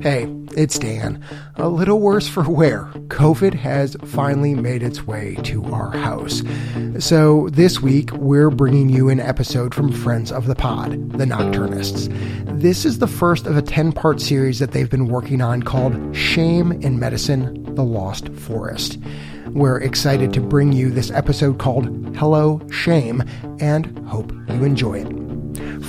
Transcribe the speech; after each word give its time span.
Hey, 0.00 0.34
it's 0.56 0.78
Dan. 0.78 1.22
A 1.56 1.68
little 1.68 2.00
worse 2.00 2.26
for 2.26 2.48
wear. 2.48 2.84
COVID 3.08 3.52
has 3.52 3.98
finally 4.06 4.54
made 4.54 4.82
its 4.82 5.06
way 5.06 5.34
to 5.42 5.62
our 5.66 5.90
house. 5.90 6.42
So 6.98 7.50
this 7.50 7.80
week, 7.80 8.10
we're 8.12 8.48
bringing 8.48 8.88
you 8.88 9.10
an 9.10 9.20
episode 9.20 9.74
from 9.74 9.92
Friends 9.92 10.32
of 10.32 10.46
the 10.46 10.54
Pod, 10.54 10.92
the 11.12 11.26
Nocturnists. 11.26 12.08
This 12.58 12.86
is 12.86 12.98
the 12.98 13.06
first 13.06 13.46
of 13.46 13.58
a 13.58 13.62
10 13.62 13.92
part 13.92 14.22
series 14.22 14.58
that 14.58 14.72
they've 14.72 14.88
been 14.88 15.08
working 15.08 15.42
on 15.42 15.62
called 15.62 16.16
Shame 16.16 16.72
in 16.72 16.98
Medicine 16.98 17.74
The 17.74 17.84
Lost 17.84 18.30
Forest. 18.30 18.96
We're 19.48 19.80
excited 19.80 20.32
to 20.32 20.40
bring 20.40 20.72
you 20.72 20.90
this 20.90 21.10
episode 21.10 21.58
called 21.58 22.16
Hello 22.16 22.66
Shame 22.70 23.22
and 23.60 23.98
hope 24.08 24.32
you 24.48 24.64
enjoy 24.64 25.00
it. 25.00 25.29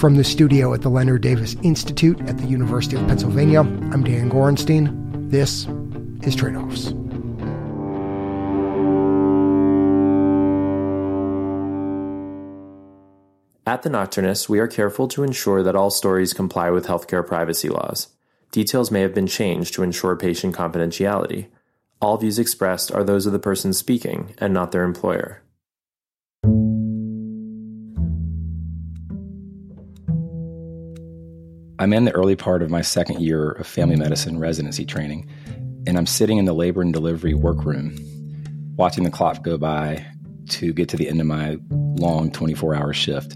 From 0.01 0.15
the 0.15 0.23
studio 0.23 0.73
at 0.73 0.81
the 0.81 0.89
Leonard 0.89 1.21
Davis 1.21 1.55
Institute 1.61 2.19
at 2.21 2.35
the 2.39 2.47
University 2.47 2.95
of 2.95 3.05
Pennsylvania, 3.07 3.59
I'm 3.59 4.03
Dan 4.03 4.31
Gorenstein. 4.31 5.29
This 5.29 5.67
is 6.27 6.35
Trade 6.35 6.55
Offs. 6.55 6.87
At 13.67 13.83
The 13.83 13.91
Nocturnist, 13.91 14.49
we 14.49 14.57
are 14.57 14.67
careful 14.67 15.07
to 15.09 15.21
ensure 15.21 15.61
that 15.61 15.75
all 15.75 15.91
stories 15.91 16.33
comply 16.33 16.71
with 16.71 16.87
healthcare 16.87 17.25
privacy 17.25 17.69
laws. 17.69 18.07
Details 18.51 18.89
may 18.89 19.01
have 19.01 19.13
been 19.13 19.27
changed 19.27 19.75
to 19.75 19.83
ensure 19.83 20.15
patient 20.15 20.55
confidentiality. 20.55 21.49
All 22.01 22.17
views 22.17 22.39
expressed 22.39 22.91
are 22.91 23.03
those 23.03 23.27
of 23.27 23.33
the 23.33 23.37
person 23.37 23.71
speaking 23.71 24.33
and 24.39 24.51
not 24.51 24.71
their 24.71 24.83
employer. 24.83 25.43
I'm 31.81 31.93
in 31.93 32.05
the 32.05 32.11
early 32.11 32.35
part 32.35 32.61
of 32.61 32.69
my 32.69 32.81
second 32.81 33.21
year 33.21 33.53
of 33.53 33.65
family 33.65 33.95
medicine 33.95 34.37
residency 34.37 34.85
training, 34.85 35.27
and 35.87 35.97
I'm 35.97 36.05
sitting 36.05 36.37
in 36.37 36.45
the 36.45 36.53
labor 36.53 36.83
and 36.83 36.93
delivery 36.93 37.33
workroom, 37.33 37.97
watching 38.75 39.03
the 39.03 39.09
clock 39.09 39.43
go 39.43 39.57
by 39.57 40.05
to 40.49 40.73
get 40.73 40.89
to 40.89 40.97
the 40.97 41.09
end 41.09 41.19
of 41.19 41.25
my 41.25 41.57
long 41.97 42.31
24 42.31 42.75
hour 42.75 42.93
shift. 42.93 43.35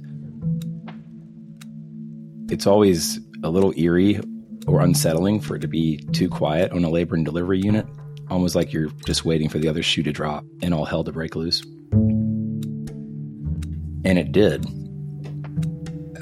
It's 2.52 2.68
always 2.68 3.20
a 3.44 3.50
little 3.50 3.74
eerie 3.80 4.20
or 4.68 4.80
unsettling 4.80 5.40
for 5.42 5.56
it 5.56 5.62
to 5.62 5.68
be 5.68 5.98
too 6.12 6.30
quiet 6.30 6.72
on 6.72 6.84
a 6.84 6.90
labor 6.92 7.16
and 7.16 7.26
delivery 7.26 7.60
unit, 7.60 7.88
almost 8.30 8.54
like 8.54 8.72
you're 8.72 8.90
just 9.08 9.26
waiting 9.26 9.50
for 9.50 9.58
the 9.58 9.68
other 9.68 9.82
shoe 9.82 10.04
to 10.04 10.12
drop 10.12 10.46
and 10.62 10.72
all 10.72 10.86
hell 10.86 11.04
to 11.04 11.12
break 11.12 11.36
loose. 11.36 11.64
And 14.04 14.20
it 14.20 14.32
did. 14.32 14.68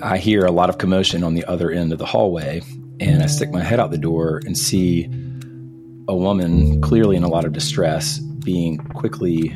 I 0.04 0.18
hear 0.18 0.44
a 0.44 0.52
lot 0.52 0.70
of 0.70 0.80
commotion 0.80 1.24
on 1.24 1.34
the 1.34 1.46
other 1.46 1.72
end 1.72 1.94
of 1.94 1.98
the 1.98 2.06
hallway, 2.06 2.62
and 3.00 3.24
I 3.24 3.26
stick 3.26 3.52
my 3.52 3.64
head 3.64 3.80
out 3.80 3.90
the 3.90 3.98
door 3.98 4.42
and 4.46 4.58
see 4.58 5.06
a 6.10 6.16
woman 6.16 6.82
clearly 6.82 7.16
in 7.16 7.24
a 7.24 7.30
lot 7.30 7.46
of 7.46 7.54
distress 7.54 8.20
being 8.20 8.80
quickly 8.80 9.56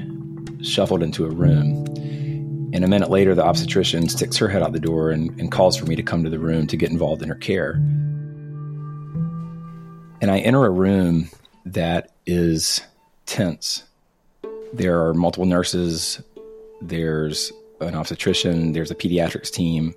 shuffled 0.61 1.03
into 1.03 1.25
a 1.25 1.29
room. 1.29 1.85
And 2.73 2.85
a 2.85 2.87
minute 2.87 3.09
later, 3.09 3.35
the 3.35 3.43
obstetrician 3.43 4.07
sticks 4.07 4.37
her 4.37 4.47
head 4.47 4.63
out 4.63 4.71
the 4.71 4.79
door 4.79 5.11
and, 5.11 5.37
and 5.37 5.51
calls 5.51 5.75
for 5.75 5.85
me 5.85 5.97
to 5.97 6.03
come 6.03 6.23
to 6.23 6.29
the 6.29 6.39
room 6.39 6.65
to 6.67 6.77
get 6.77 6.91
involved 6.91 7.21
in 7.21 7.27
her 7.27 7.35
care. 7.35 7.73
And 10.21 10.31
I 10.31 10.39
enter 10.39 10.65
a 10.65 10.69
room 10.69 11.29
that 11.65 12.13
is 12.25 12.79
tense. 13.25 13.83
There 14.71 15.05
are 15.05 15.13
multiple 15.13 15.45
nurses, 15.45 16.21
there's 16.81 17.51
an 17.81 17.95
obstetrician, 17.95 18.71
there's 18.71 18.91
a 18.91 18.95
pediatrics 18.95 19.51
team, 19.51 19.93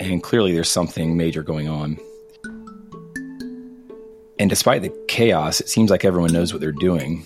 and 0.00 0.22
clearly 0.22 0.52
there's 0.52 0.70
something 0.70 1.16
major 1.16 1.42
going 1.42 1.68
on. 1.68 1.98
And 4.38 4.50
despite 4.50 4.82
the 4.82 4.94
chaos, 5.08 5.60
it 5.60 5.68
seems 5.68 5.90
like 5.90 6.04
everyone 6.04 6.32
knows 6.32 6.52
what 6.52 6.60
they're 6.60 6.72
doing, 6.72 7.24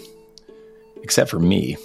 except 1.02 1.30
for 1.30 1.40
me. 1.40 1.76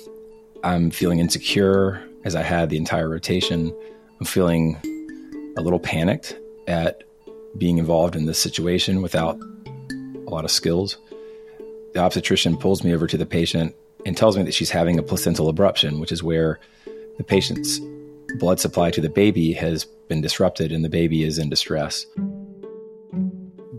I'm 0.63 0.91
feeling 0.91 1.19
insecure 1.19 2.03
as 2.23 2.35
I 2.35 2.43
had 2.43 2.69
the 2.69 2.77
entire 2.77 3.09
rotation. 3.09 3.75
I'm 4.19 4.25
feeling 4.25 4.77
a 5.57 5.61
little 5.61 5.79
panicked 5.79 6.37
at 6.67 7.03
being 7.57 7.77
involved 7.77 8.15
in 8.15 8.25
this 8.25 8.39
situation 8.39 9.01
without 9.01 9.39
a 9.95 10.29
lot 10.29 10.45
of 10.45 10.51
skills. 10.51 10.97
The 11.93 12.01
obstetrician 12.01 12.57
pulls 12.57 12.83
me 12.83 12.93
over 12.93 13.07
to 13.07 13.17
the 13.17 13.25
patient 13.25 13.73
and 14.05 14.15
tells 14.15 14.37
me 14.37 14.43
that 14.43 14.53
she's 14.53 14.69
having 14.69 14.99
a 14.99 15.03
placental 15.03 15.51
abruption, 15.51 15.99
which 15.99 16.11
is 16.11 16.21
where 16.21 16.59
the 17.17 17.23
patient's 17.23 17.79
blood 18.37 18.59
supply 18.59 18.91
to 18.91 19.01
the 19.01 19.09
baby 19.09 19.53
has 19.53 19.85
been 20.07 20.21
disrupted 20.21 20.71
and 20.71 20.83
the 20.83 20.89
baby 20.89 21.23
is 21.23 21.37
in 21.37 21.49
distress. 21.49 22.05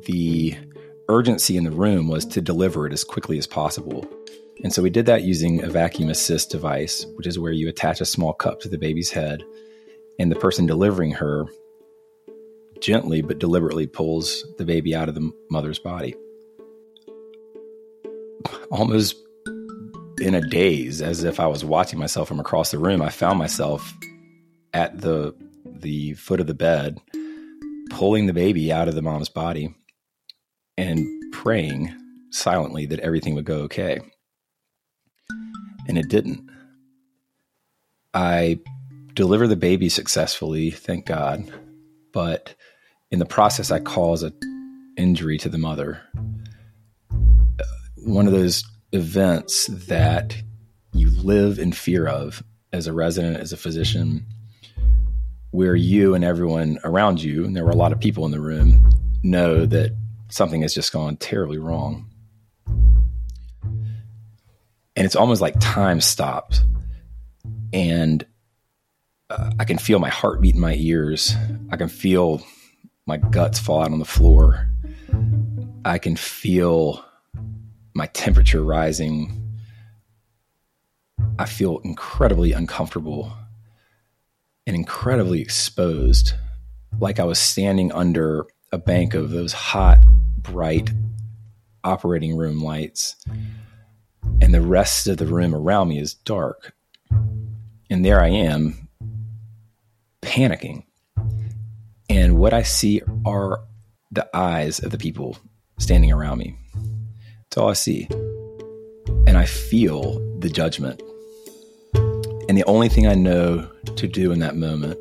The 0.05 0.56
urgency 1.09 1.56
in 1.56 1.65
the 1.65 1.71
room 1.71 2.09
was 2.09 2.25
to 2.27 2.41
deliver 2.41 2.87
it 2.87 2.93
as 2.93 3.05
quickly 3.05 3.39
as 3.39 3.47
possible. 3.47 4.06
And 4.62 4.72
so 4.72 4.83
we 4.83 4.91
did 4.91 5.06
that 5.06 5.22
using 5.22 5.62
a 5.62 5.69
vacuum 5.69 6.09
assist 6.09 6.50
device, 6.50 7.06
which 7.15 7.27
is 7.27 7.39
where 7.39 7.53
you 7.53 7.69
attach 7.69 8.00
a 8.00 8.06
small 8.06 8.33
cup 8.33 8.61
to 8.61 8.69
the 8.69 8.78
baby's 8.78 9.11
head, 9.11 9.44
and 10.19 10.31
the 10.31 10.37
person 10.37 10.67
delivering 10.67 11.12
her 11.12 11.47
gently 12.81 13.23
but 13.23 13.38
deliberately 13.38 13.87
pulls 13.87 14.44
the 14.59 14.65
baby 14.65 14.94
out 14.94 15.09
of 15.09 15.15
the 15.15 15.31
mother's 15.50 15.78
body. 15.78 16.15
Almost 18.71 19.17
in 20.21 20.34
a 20.34 20.41
daze, 20.41 21.03
as 21.03 21.25
if 21.25 21.38
I 21.38 21.47
was 21.47 21.65
watching 21.65 21.99
myself 21.99 22.28
from 22.28 22.41
across 22.41 22.71
the 22.71 22.78
room, 22.78 23.03
I 23.03 23.11
found 23.11 23.38
myself 23.38 23.93
at 24.76 25.00
the 25.00 25.34
the 25.64 26.12
foot 26.14 26.38
of 26.38 26.47
the 26.47 26.54
bed, 26.54 26.98
pulling 27.88 28.26
the 28.26 28.34
baby 28.34 28.70
out 28.70 28.88
of 28.88 28.94
the 28.94 29.00
mom's 29.00 29.31
body 29.31 29.75
and 30.76 31.06
praying 31.32 31.94
silently 32.31 32.84
that 32.84 33.00
everything 33.00 33.34
would 33.34 33.47
go 33.47 33.60
okay. 33.60 33.98
And 35.88 35.97
it 35.97 36.09
didn't. 36.09 36.50
I 38.12 38.59
deliver 39.14 39.47
the 39.48 39.56
baby 39.56 39.88
successfully, 39.88 40.70
thank 40.70 41.06
God, 41.06 41.50
but 42.12 42.54
in 43.10 43.19
the 43.19 43.25
process, 43.25 43.70
I 43.70 43.81
cause 43.81 44.22
an 44.22 44.34
injury 44.98 45.38
to 45.38 45.48
the 45.48 45.58
mother. 45.58 46.03
Uh, 47.10 47.64
one 48.04 48.26
of 48.26 48.32
those 48.32 48.62
events 48.93 49.66
that 49.69 50.37
you 50.93 51.10
live 51.22 51.58
in 51.58 51.72
fear 51.72 52.06
of 52.06 52.43
as 52.75 52.87
a 52.87 52.93
resident, 52.93 53.38
as 53.38 53.53
a 53.53 53.56
physician, 53.56 54.26
where 55.56 55.75
you 55.75 56.15
and 56.15 56.22
everyone 56.22 56.78
around 56.84 57.22
you, 57.22 57.43
and 57.47 57.56
there 57.56 57.65
were 57.65 57.71
a 57.71 57.77
lot 57.77 57.91
of 57.91 57.99
people 57.99 58.27
in 58.27 58.31
the 58.31 58.39
room, 58.39 58.87
know 59.22 59.65
that 59.65 59.91
something 60.28 60.61
has 60.61 60.75
just 60.75 60.93
gone 60.93 61.17
terribly 61.17 61.56
wrong. 61.56 62.06
And 63.65 65.06
it's 65.06 65.17
almost 65.17 65.41
like 65.41 65.55
time 65.59 66.03
stopped. 66.03 66.62
And 67.72 68.27
uh, 69.31 69.53
I 69.59 69.65
can 69.65 69.78
feel 69.78 69.99
my 69.99 70.11
heartbeat 70.11 70.56
in 70.56 70.61
my 70.61 70.75
ears. 70.75 71.34
I 71.71 71.78
can 71.78 71.88
feel 71.88 72.43
my 73.06 73.17
guts 73.17 73.59
fall 73.59 73.81
out 73.81 73.93
on 73.93 73.99
the 73.99 74.05
floor. 74.05 74.69
I 75.87 75.97
can 75.97 76.17
feel 76.17 77.03
my 77.94 78.09
temperature 78.09 78.62
rising. 78.62 79.59
I 81.38 81.47
feel 81.47 81.78
incredibly 81.78 82.53
uncomfortable 82.53 83.33
and 84.66 84.75
incredibly 84.75 85.41
exposed, 85.41 86.32
like 86.99 87.21
I 87.21 87.25
was 87.25 87.38
standing 87.38 87.93
under 87.93 88.47
a 88.72 88.78
bank 88.78 89.15
of 89.15 89.31
those 89.31 89.53
hot, 89.53 90.04
bright 90.38 90.91
operating 91.84 92.37
room 92.37 92.60
lights, 92.60 93.16
and 94.41 94.53
the 94.53 94.60
rest 94.60 95.06
of 95.06 95.19
the 95.19 95.26
room 95.26 95.55
around 95.55 95.88
me 95.88 96.00
is 96.00 96.15
dark. 96.15 96.75
And 97.88 98.05
there 98.05 98.21
I 98.21 98.28
am, 98.28 98.88
panicking. 100.21 100.82
And 102.10 102.38
what 102.38 102.53
I 102.53 102.62
see 102.62 103.03
are 103.25 103.60
the 104.11 104.29
eyes 104.35 104.81
of 104.81 104.91
the 104.91 104.99
people 104.99 105.38
standing 105.79 106.12
around 106.12 106.38
me. 106.38 106.56
That's 107.44 107.58
all 107.58 107.70
I 107.70 107.75
see. 107.75 108.08
And 109.26 109.37
I 109.37 109.44
feel 109.44 110.20
the 110.38 110.49
judgment 110.49 111.02
and 112.48 112.56
the 112.56 112.64
only 112.66 112.88
thing 112.88 113.06
I 113.06 113.14
know 113.14 113.69
to 113.96 114.06
do 114.06 114.31
in 114.31 114.38
that 114.38 114.56
moment, 114.56 114.98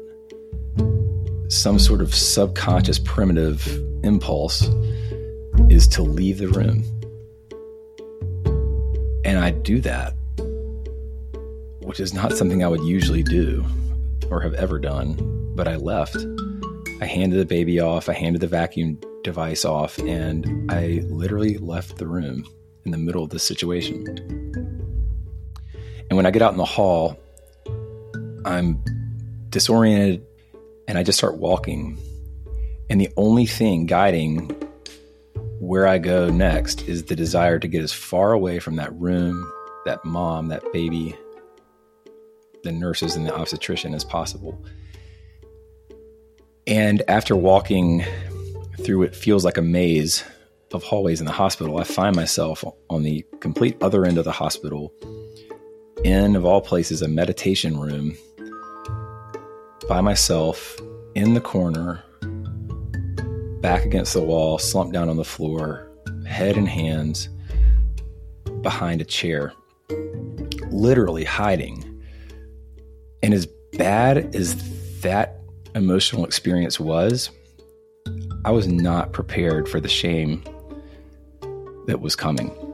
some 1.51 1.77
sort 1.77 2.01
of 2.01 2.13
subconscious 2.13 2.99
primitive 2.99 3.67
impulse, 4.03 4.67
is 5.69 5.87
to 5.89 6.01
leave 6.01 6.39
the 6.39 6.47
room. 6.47 6.83
And 9.23 9.39
I 9.39 9.51
do 9.51 9.79
that, 9.81 10.13
which 11.81 11.99
is 11.99 12.13
not 12.13 12.33
something 12.33 12.63
I 12.63 12.67
would 12.67 12.83
usually 12.83 13.23
do 13.23 13.65
or 14.29 14.41
have 14.41 14.53
ever 14.55 14.79
done, 14.79 15.15
but 15.55 15.67
I 15.67 15.75
left. 15.75 16.17
I 17.01 17.05
handed 17.05 17.37
the 17.37 17.45
baby 17.45 17.79
off, 17.79 18.09
I 18.09 18.13
handed 18.13 18.41
the 18.41 18.47
vacuum 18.47 18.99
device 19.23 19.65
off, 19.65 19.97
and 19.99 20.71
I 20.71 21.03
literally 21.09 21.57
left 21.57 21.97
the 21.97 22.07
room 22.07 22.47
in 22.85 22.91
the 22.91 22.97
middle 22.97 23.23
of 23.23 23.29
this 23.29 23.43
situation. 23.43 24.05
And 26.09 26.17
when 26.17 26.25
I 26.25 26.31
get 26.31 26.41
out 26.41 26.51
in 26.51 26.57
the 26.57 26.65
hall, 26.65 27.19
I'm 28.45 28.79
disoriented 29.49 30.23
and 30.87 30.99
I 30.99 31.03
just 31.03 31.17
start 31.17 31.37
walking. 31.37 31.97
And 32.91 33.01
the 33.01 33.09
only 33.17 33.47
thing 33.47 33.87
guiding 33.87 34.49
where 35.59 35.87
I 35.87 35.97
go 35.97 36.29
next 36.29 36.83
is 36.83 37.05
the 37.05 37.15
desire 37.15 37.57
to 37.57 37.67
get 37.67 37.83
as 37.83 37.91
far 37.91 38.33
away 38.33 38.59
from 38.59 38.75
that 38.75 38.93
room, 38.93 39.51
that 39.85 40.05
mom, 40.05 40.49
that 40.49 40.61
baby, 40.71 41.15
the 42.63 42.71
nurses, 42.71 43.15
and 43.15 43.25
the 43.25 43.35
obstetrician 43.35 43.95
as 43.95 44.03
possible. 44.03 44.63
And 46.67 47.01
after 47.07 47.35
walking 47.35 48.05
through 48.81 48.99
what 48.99 49.15
feels 49.15 49.43
like 49.43 49.57
a 49.57 49.63
maze 49.63 50.23
of 50.71 50.83
hallways 50.83 51.19
in 51.19 51.25
the 51.25 51.31
hospital, 51.31 51.79
I 51.79 51.83
find 51.83 52.15
myself 52.15 52.63
on 52.91 53.01
the 53.01 53.25
complete 53.39 53.77
other 53.81 54.05
end 54.05 54.19
of 54.19 54.25
the 54.25 54.31
hospital, 54.31 54.93
in, 56.03 56.35
of 56.35 56.45
all 56.45 56.61
places, 56.61 57.01
a 57.01 57.07
meditation 57.07 57.79
room 57.79 58.15
by 59.87 60.01
myself 60.01 60.77
in 61.13 61.33
the 61.33 61.41
corner, 61.41 62.03
back 63.61 63.85
against 63.85 64.13
the 64.13 64.21
wall, 64.21 64.57
slumped 64.57 64.93
down 64.93 65.09
on 65.09 65.17
the 65.17 65.23
floor, 65.23 65.91
head 66.25 66.57
in 66.57 66.65
hands, 66.65 67.29
behind 68.61 68.99
a 68.99 69.05
chair, 69.05 69.53
literally 70.71 71.23
hiding. 71.23 71.83
And 73.21 73.33
as 73.33 73.47
bad 73.73 74.35
as 74.35 74.55
that 75.01 75.39
emotional 75.75 76.25
experience 76.25 76.79
was, 76.79 77.29
I 78.43 78.51
was 78.51 78.67
not 78.67 79.13
prepared 79.13 79.69
for 79.69 79.79
the 79.79 79.87
shame 79.87 80.43
that 81.85 82.01
was 82.01 82.15
coming. 82.15 82.64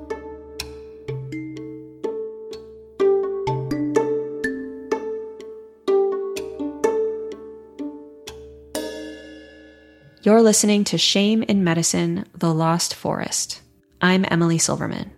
You're 10.24 10.44
listening 10.44 10.84
to 10.84 11.00
Shame 11.00 11.42
in 11.42 11.64
Medicine 11.64 12.26
The 12.38 12.54
Lost 12.54 12.94
Forest. 12.94 13.60
I'm 14.02 14.24
Emily 14.30 14.60
Silverman. 14.60 15.12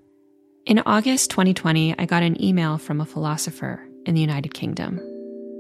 In 0.66 0.82
August 0.86 1.30
2020, 1.30 2.00
I 2.00 2.06
got 2.06 2.24
an 2.24 2.42
email 2.42 2.78
from 2.78 3.02
a 3.02 3.06
philosopher 3.06 3.86
in 4.06 4.16
the 4.16 4.22
United 4.22 4.54
Kingdom. 4.54 5.02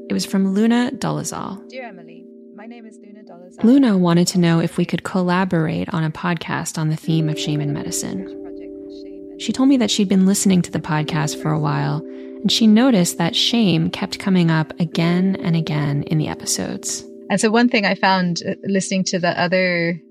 It 0.09 0.13
was 0.13 0.25
from 0.25 0.53
Luna 0.53 0.91
Dolezal. 0.95 1.67
Dear 1.67 1.87
Emily, 1.87 2.23
my 2.55 2.65
name 2.65 2.85
is 2.85 2.97
Luna 2.97 3.23
Dolezal. 3.23 3.65
Luna 3.65 3.97
wanted 3.97 4.27
to 4.27 4.39
know 4.39 4.61
if 4.61 4.77
we 4.77 4.85
could 4.85 5.03
collaborate 5.03 5.93
on 5.93 6.05
a 6.05 6.09
podcast 6.09 6.77
on 6.77 6.87
the 6.87 6.95
theme 6.95 7.27
of 7.27 7.37
shame 7.37 7.59
in 7.59 7.73
medicine. 7.73 9.35
She 9.39 9.51
told 9.51 9.67
me 9.67 9.75
that 9.75 9.91
she'd 9.91 10.07
been 10.07 10.25
listening 10.25 10.61
to 10.61 10.71
the 10.71 10.79
podcast 10.79 11.41
for 11.41 11.51
a 11.51 11.59
while, 11.59 11.97
and 11.97 12.49
she 12.49 12.65
noticed 12.65 13.17
that 13.17 13.35
shame 13.35 13.89
kept 13.89 14.19
coming 14.19 14.49
up 14.49 14.71
again 14.79 15.35
and 15.43 15.57
again 15.57 16.03
in 16.03 16.17
the 16.17 16.29
episodes. 16.29 17.03
And 17.29 17.39
so, 17.39 17.49
one 17.49 17.69
thing 17.69 17.85
I 17.85 17.95
found 17.95 18.41
uh, 18.47 18.53
listening 18.63 19.03
to 19.05 19.19
the 19.19 19.39
other 19.39 20.01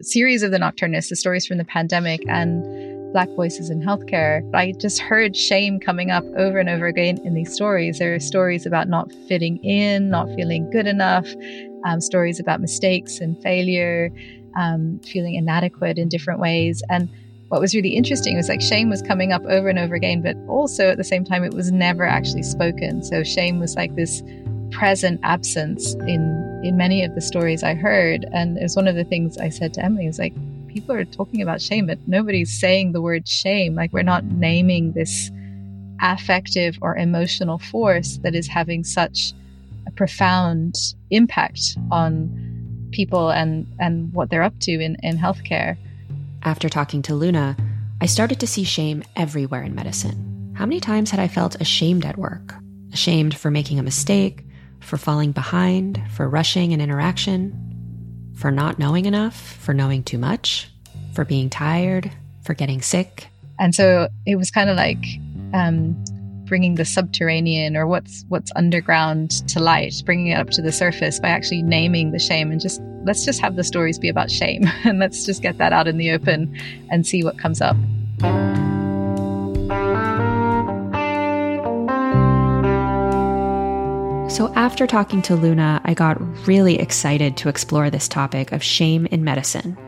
series 0.00 0.42
of 0.42 0.50
the 0.50 0.58
Nocturnists, 0.58 1.08
the 1.08 1.16
stories 1.16 1.46
from 1.46 1.58
the 1.58 1.64
pandemic 1.64 2.22
and 2.28 2.62
Black 3.12 3.28
Voices 3.36 3.70
in 3.70 3.80
Healthcare, 3.80 4.42
I 4.54 4.72
just 4.72 4.98
heard 4.98 5.36
shame 5.36 5.78
coming 5.78 6.10
up 6.10 6.24
over 6.36 6.58
and 6.58 6.68
over 6.68 6.86
again 6.86 7.18
in 7.24 7.34
these 7.34 7.52
stories. 7.52 7.98
There 7.98 8.14
are 8.14 8.20
stories 8.20 8.66
about 8.66 8.88
not 8.88 9.12
fitting 9.28 9.62
in, 9.62 10.10
not 10.10 10.28
feeling 10.34 10.68
good 10.70 10.86
enough, 10.86 11.28
um, 11.84 12.00
stories 12.00 12.40
about 12.40 12.60
mistakes 12.60 13.20
and 13.20 13.40
failure, 13.40 14.10
um, 14.56 14.98
feeling 15.00 15.34
inadequate 15.34 15.96
in 15.96 16.08
different 16.08 16.40
ways. 16.40 16.82
And 16.90 17.08
what 17.48 17.60
was 17.60 17.72
really 17.72 17.90
interesting 17.90 18.36
was 18.36 18.48
like 18.48 18.60
shame 18.60 18.90
was 18.90 19.00
coming 19.02 19.32
up 19.32 19.44
over 19.44 19.68
and 19.68 19.78
over 19.78 19.94
again, 19.94 20.22
but 20.22 20.36
also 20.48 20.90
at 20.90 20.96
the 20.96 21.04
same 21.04 21.24
time, 21.24 21.44
it 21.44 21.54
was 21.54 21.70
never 21.70 22.04
actually 22.04 22.42
spoken. 22.42 23.04
So 23.04 23.22
shame 23.22 23.60
was 23.60 23.76
like 23.76 23.94
this 23.94 24.22
present 24.74 25.20
absence 25.22 25.94
in 25.94 26.60
in 26.64 26.76
many 26.76 27.04
of 27.04 27.14
the 27.14 27.20
stories 27.20 27.62
I 27.62 27.74
heard. 27.74 28.26
And 28.32 28.58
it 28.58 28.62
was 28.62 28.76
one 28.76 28.88
of 28.88 28.96
the 28.96 29.04
things 29.04 29.38
I 29.38 29.50
said 29.50 29.74
to 29.74 29.84
Emily, 29.84 30.06
was 30.06 30.18
like, 30.18 30.34
people 30.68 30.94
are 30.94 31.04
talking 31.04 31.42
about 31.42 31.60
shame, 31.60 31.86
but 31.86 31.98
nobody's 32.06 32.58
saying 32.58 32.92
the 32.92 33.00
word 33.00 33.28
shame. 33.28 33.74
Like 33.74 33.92
we're 33.92 34.02
not 34.02 34.24
naming 34.24 34.92
this 34.92 35.30
affective 36.02 36.76
or 36.82 36.96
emotional 36.96 37.58
force 37.58 38.18
that 38.18 38.34
is 38.34 38.48
having 38.48 38.82
such 38.84 39.32
a 39.86 39.90
profound 39.92 40.74
impact 41.10 41.76
on 41.90 42.88
people 42.90 43.30
and 43.30 43.66
and 43.78 44.12
what 44.12 44.30
they're 44.30 44.42
up 44.42 44.58
to 44.60 44.72
in, 44.72 44.96
in 45.02 45.18
healthcare. 45.18 45.76
After 46.42 46.68
talking 46.68 47.02
to 47.02 47.14
Luna, 47.14 47.56
I 48.00 48.06
started 48.06 48.40
to 48.40 48.46
see 48.46 48.64
shame 48.64 49.02
everywhere 49.16 49.62
in 49.62 49.74
medicine. 49.74 50.52
How 50.56 50.66
many 50.66 50.80
times 50.80 51.10
had 51.10 51.20
I 51.20 51.28
felt 51.28 51.60
ashamed 51.60 52.04
at 52.04 52.18
work? 52.18 52.54
Ashamed 52.92 53.36
for 53.36 53.50
making 53.50 53.78
a 53.78 53.82
mistake, 53.82 54.44
for 54.84 54.96
falling 54.96 55.32
behind, 55.32 56.02
for 56.10 56.28
rushing 56.28 56.72
an 56.72 56.80
interaction, 56.80 57.52
for 58.36 58.50
not 58.50 58.78
knowing 58.78 59.06
enough, 59.06 59.36
for 59.36 59.72
knowing 59.74 60.02
too 60.02 60.18
much, 60.18 60.70
for 61.14 61.24
being 61.24 61.48
tired, 61.50 62.10
for 62.42 62.54
getting 62.54 62.82
sick. 62.82 63.28
And 63.58 63.74
so 63.74 64.08
it 64.26 64.36
was 64.36 64.50
kind 64.50 64.68
of 64.68 64.76
like 64.76 65.04
um, 65.52 65.96
bringing 66.44 66.74
the 66.74 66.84
subterranean 66.84 67.76
or 67.76 67.86
what's 67.86 68.24
what's 68.28 68.50
underground 68.56 69.46
to 69.48 69.60
light, 69.60 69.94
bringing 70.04 70.28
it 70.28 70.34
up 70.34 70.50
to 70.50 70.62
the 70.62 70.72
surface 70.72 71.20
by 71.20 71.28
actually 71.28 71.62
naming 71.62 72.12
the 72.12 72.18
shame 72.18 72.50
and 72.50 72.60
just 72.60 72.80
let's 73.04 73.24
just 73.24 73.40
have 73.40 73.56
the 73.56 73.64
stories 73.64 73.98
be 73.98 74.08
about 74.08 74.30
shame 74.30 74.64
and 74.84 74.98
let's 74.98 75.24
just 75.24 75.42
get 75.42 75.58
that 75.58 75.72
out 75.72 75.86
in 75.86 75.96
the 75.98 76.10
open 76.10 76.56
and 76.90 77.06
see 77.06 77.22
what 77.22 77.38
comes 77.38 77.60
up. 77.60 77.76
So, 84.34 84.52
after 84.54 84.88
talking 84.88 85.22
to 85.22 85.36
Luna, 85.36 85.80
I 85.84 85.94
got 85.94 86.20
really 86.48 86.80
excited 86.80 87.36
to 87.36 87.48
explore 87.48 87.88
this 87.88 88.08
topic 88.08 88.50
of 88.50 88.64
shame 88.64 89.06
in 89.06 89.22
medicine. 89.22 89.78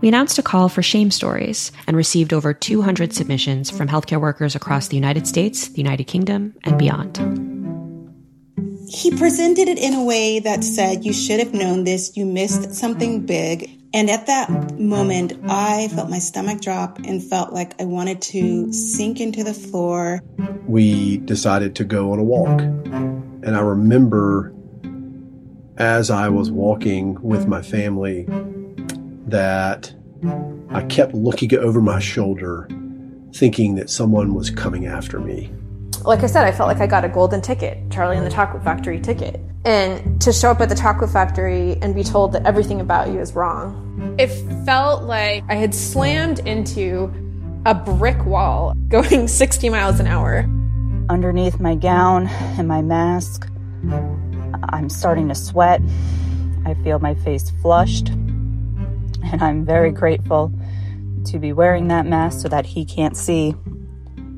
We 0.00 0.06
announced 0.06 0.38
a 0.38 0.44
call 0.44 0.68
for 0.68 0.80
shame 0.80 1.10
stories 1.10 1.72
and 1.88 1.96
received 1.96 2.32
over 2.32 2.54
200 2.54 3.12
submissions 3.12 3.68
from 3.68 3.88
healthcare 3.88 4.20
workers 4.20 4.54
across 4.54 4.86
the 4.86 4.94
United 4.94 5.26
States, 5.26 5.70
the 5.70 5.78
United 5.78 6.04
Kingdom, 6.04 6.54
and 6.62 6.78
beyond. 6.78 7.16
He 8.88 9.10
presented 9.10 9.66
it 9.66 9.76
in 9.76 9.94
a 9.94 10.04
way 10.04 10.38
that 10.38 10.62
said, 10.62 11.04
You 11.04 11.12
should 11.12 11.40
have 11.40 11.52
known 11.52 11.82
this, 11.82 12.16
you 12.16 12.26
missed 12.26 12.74
something 12.74 13.26
big. 13.26 13.68
And 13.92 14.08
at 14.08 14.28
that 14.28 14.78
moment, 14.78 15.32
I 15.48 15.88
felt 15.88 16.10
my 16.10 16.20
stomach 16.20 16.60
drop 16.60 17.00
and 17.00 17.20
felt 17.20 17.52
like 17.52 17.72
I 17.80 17.86
wanted 17.86 18.22
to 18.22 18.72
sink 18.72 19.20
into 19.20 19.42
the 19.42 19.52
floor. 19.52 20.20
We 20.68 21.16
decided 21.16 21.74
to 21.74 21.84
go 21.84 22.12
on 22.12 22.20
a 22.20 22.22
walk. 22.22 22.62
And 23.46 23.54
I 23.54 23.60
remember 23.60 24.52
as 25.78 26.10
I 26.10 26.28
was 26.28 26.50
walking 26.50 27.16
with 27.22 27.46
my 27.46 27.62
family 27.62 28.26
that 29.28 29.94
I 30.70 30.82
kept 30.82 31.14
looking 31.14 31.56
over 31.56 31.80
my 31.80 32.00
shoulder, 32.00 32.68
thinking 33.32 33.76
that 33.76 33.88
someone 33.88 34.34
was 34.34 34.50
coming 34.50 34.86
after 34.86 35.20
me. 35.20 35.52
Like 36.02 36.24
I 36.24 36.26
said, 36.26 36.44
I 36.44 36.50
felt 36.50 36.66
like 36.66 36.80
I 36.80 36.88
got 36.88 37.04
a 37.04 37.08
golden 37.08 37.40
ticket, 37.40 37.78
Charlie 37.88 38.16
and 38.16 38.26
the 38.26 38.30
Chocolate 38.30 38.64
Factory 38.64 39.00
ticket. 39.00 39.38
And 39.64 40.20
to 40.22 40.32
show 40.32 40.50
up 40.50 40.60
at 40.60 40.68
the 40.68 40.74
chocolate 40.74 41.10
factory 41.10 41.76
and 41.82 41.94
be 41.94 42.02
told 42.02 42.32
that 42.32 42.44
everything 42.46 42.80
about 42.80 43.10
you 43.10 43.20
is 43.20 43.34
wrong. 43.36 44.16
It 44.18 44.28
felt 44.64 45.04
like 45.04 45.44
I 45.48 45.54
had 45.54 45.72
slammed 45.72 46.40
into 46.40 47.12
a 47.64 47.76
brick 47.76 48.26
wall 48.26 48.74
going 48.88 49.28
60 49.28 49.68
miles 49.68 50.00
an 50.00 50.08
hour. 50.08 50.48
Underneath 51.08 51.60
my 51.60 51.76
gown 51.76 52.26
and 52.58 52.66
my 52.66 52.82
mask, 52.82 53.48
I'm 54.70 54.88
starting 54.88 55.28
to 55.28 55.34
sweat. 55.34 55.80
I 56.64 56.74
feel 56.82 56.98
my 56.98 57.14
face 57.14 57.50
flushed. 57.62 58.08
And 58.08 59.42
I'm 59.42 59.64
very 59.64 59.92
grateful 59.92 60.52
to 61.26 61.38
be 61.38 61.52
wearing 61.52 61.88
that 61.88 62.06
mask 62.06 62.40
so 62.40 62.48
that 62.48 62.66
he 62.66 62.84
can't 62.84 63.16
see 63.16 63.54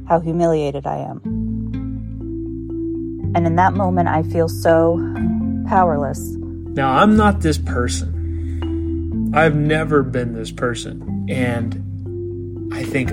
how 0.09 0.21
humiliated 0.21 0.87
I 0.87 0.99
am. 0.99 1.21
And 3.35 3.47
in 3.47 3.57
that 3.57 3.75
moment, 3.75 4.09
I 4.09 4.23
feel 4.23 4.49
so 4.49 4.99
powerless. 5.69 6.21
Now, 6.21 6.99
I'm 6.99 7.17
not 7.17 7.41
this 7.41 7.59
person. 7.59 9.33
I've 9.35 9.55
never 9.55 10.03
been 10.03 10.33
this 10.35 10.51
person. 10.51 11.27
And 11.29 12.73
I 12.73 12.83
think 12.85 13.11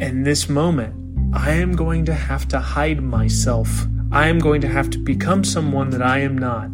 in 0.00 0.22
this 0.22 0.48
moment, 0.48 0.94
I 1.34 1.50
am 1.50 1.72
going 1.72 2.04
to 2.06 2.14
have 2.14 2.46
to 2.48 2.60
hide 2.60 3.02
myself. 3.02 3.86
I 4.12 4.28
am 4.28 4.38
going 4.38 4.60
to 4.60 4.68
have 4.68 4.88
to 4.90 4.98
become 4.98 5.42
someone 5.42 5.90
that 5.90 6.00
I 6.00 6.20
am 6.20 6.38
not 6.38 6.70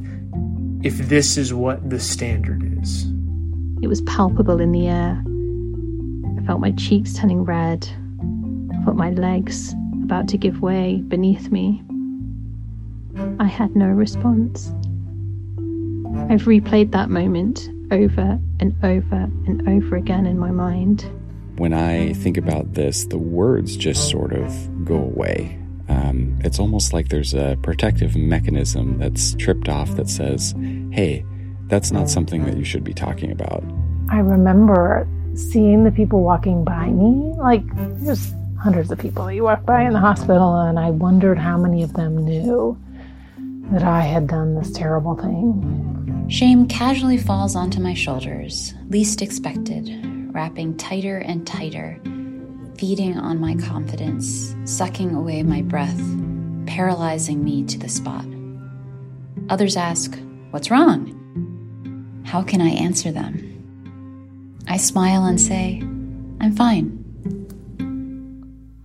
if 0.84 0.98
this 1.08 1.38
is 1.38 1.54
what 1.54 1.88
the 1.88 1.98
standard 1.98 2.62
is. 2.82 3.06
It 3.82 3.86
was 3.86 4.02
palpable 4.02 4.60
in 4.60 4.72
the 4.72 4.86
air. 4.86 5.24
I 6.38 6.46
felt 6.46 6.60
my 6.60 6.72
cheeks 6.72 7.14
turning 7.14 7.42
red. 7.42 7.88
I 8.70 8.84
felt 8.84 8.96
my 8.96 9.10
legs 9.10 9.74
about 10.02 10.28
to 10.28 10.36
give 10.36 10.60
way 10.60 11.02
beneath 11.08 11.50
me. 11.50 11.82
I 13.40 13.46
had 13.46 13.74
no 13.74 13.86
response. 13.86 14.68
I've 16.30 16.42
replayed 16.42 16.92
that 16.92 17.08
moment 17.08 17.70
over 17.90 18.38
and 18.60 18.76
over 18.84 19.30
and 19.46 19.66
over 19.66 19.96
again 19.96 20.26
in 20.26 20.38
my 20.38 20.50
mind. 20.50 21.10
When 21.60 21.74
I 21.74 22.14
think 22.14 22.38
about 22.38 22.72
this, 22.72 23.04
the 23.04 23.18
words 23.18 23.76
just 23.76 24.08
sort 24.08 24.32
of 24.32 24.50
go 24.82 24.96
away. 24.96 25.58
Um, 25.90 26.38
it's 26.42 26.58
almost 26.58 26.94
like 26.94 27.10
there's 27.10 27.34
a 27.34 27.58
protective 27.60 28.16
mechanism 28.16 28.96
that's 28.96 29.34
tripped 29.34 29.68
off 29.68 29.94
that 29.96 30.08
says, 30.08 30.54
hey, 30.90 31.22
that's 31.66 31.92
not 31.92 32.08
something 32.08 32.46
that 32.46 32.56
you 32.56 32.64
should 32.64 32.82
be 32.82 32.94
talking 32.94 33.30
about. 33.30 33.62
I 34.08 34.20
remember 34.20 35.06
seeing 35.34 35.84
the 35.84 35.90
people 35.90 36.22
walking 36.22 36.64
by 36.64 36.86
me, 36.86 37.34
like 37.36 37.62
there's 38.02 38.32
hundreds 38.58 38.90
of 38.90 38.98
people 38.98 39.26
that 39.26 39.34
you 39.34 39.42
walk 39.42 39.66
by 39.66 39.82
in 39.82 39.92
the 39.92 40.00
hospital, 40.00 40.58
and 40.62 40.78
I 40.78 40.88
wondered 40.88 41.36
how 41.36 41.58
many 41.58 41.82
of 41.82 41.92
them 41.92 42.24
knew 42.24 42.82
that 43.70 43.82
I 43.82 44.00
had 44.00 44.28
done 44.28 44.54
this 44.54 44.70
terrible 44.70 45.14
thing. 45.14 46.24
Shame 46.30 46.68
casually 46.68 47.18
falls 47.18 47.54
onto 47.54 47.82
my 47.82 47.92
shoulders, 47.92 48.72
least 48.88 49.20
expected, 49.20 50.09
wrapping 50.32 50.76
tighter 50.76 51.18
and 51.18 51.46
tighter, 51.46 52.00
feeding 52.78 53.18
on 53.18 53.40
my 53.40 53.54
confidence, 53.56 54.54
sucking 54.64 55.14
away 55.14 55.42
my 55.42 55.62
breath, 55.62 56.00
paralyzing 56.66 57.44
me 57.44 57.64
to 57.64 57.78
the 57.78 57.88
spot. 57.88 58.24
Others 59.48 59.76
ask, 59.76 60.18
What's 60.50 60.70
wrong? 60.70 62.22
How 62.24 62.42
can 62.42 62.60
I 62.60 62.70
answer 62.70 63.12
them? 63.12 63.46
I 64.66 64.76
smile 64.76 65.24
and 65.24 65.40
say, 65.40 65.80
I'm 66.40 66.54
fine. 66.56 66.96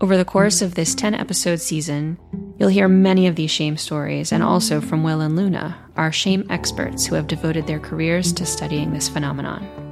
Over 0.01 0.17
the 0.17 0.25
course 0.25 0.61
of 0.61 0.75
this 0.75 0.93
10 0.93 1.15
episode 1.15 1.59
season, 1.59 2.17
you'll 2.57 2.69
hear 2.69 2.87
many 2.87 3.27
of 3.27 3.35
these 3.35 3.51
shame 3.51 3.77
stories 3.77 4.31
and 4.31 4.43
also 4.43 4.81
from 4.81 5.03
Will 5.03 5.21
and 5.21 5.35
Luna, 5.35 5.77
our 5.95 6.11
shame 6.11 6.45
experts 6.49 7.05
who 7.05 7.15
have 7.15 7.27
devoted 7.27 7.65
their 7.65 7.79
careers 7.79 8.33
to 8.33 8.45
studying 8.45 8.91
this 8.91 9.09
phenomenon. 9.09 9.84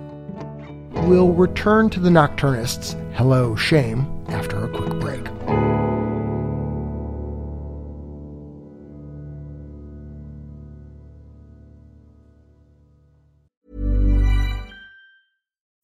We'll 1.06 1.34
return 1.34 1.90
to 1.90 2.00
the 2.00 2.10
Nocturnists' 2.10 2.96
Hello 3.14 3.56
Shame 3.56 4.08
after 4.30 4.64
a 4.64 4.70
quick 4.70 4.94
break. 5.02 5.28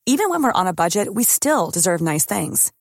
Even 0.05 0.29
when 0.29 0.41
we're 0.41 0.53
on 0.53 0.67
a 0.67 0.73
budget, 0.73 1.13
we 1.13 1.25
still 1.25 1.69
deserve 1.69 1.99
nice 1.99 2.23
things. 2.23 2.71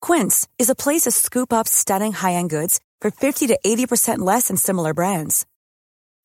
Quince 0.00 0.48
is 0.58 0.68
a 0.68 0.74
place 0.74 1.02
to 1.02 1.12
scoop 1.12 1.52
up 1.52 1.68
stunning 1.68 2.12
high 2.12 2.32
end 2.32 2.50
goods 2.50 2.80
for 3.00 3.12
50 3.12 3.46
to 3.46 3.58
80% 3.64 4.18
less 4.18 4.48
than 4.48 4.56
similar 4.56 4.92
brands. 4.92 5.46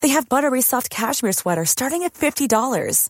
They 0.01 0.09
have 0.09 0.27
buttery 0.27 0.63
soft 0.63 0.89
cashmere 0.89 1.33
sweaters 1.33 1.69
starting 1.69 2.01
at 2.01 2.15
$50, 2.15 3.09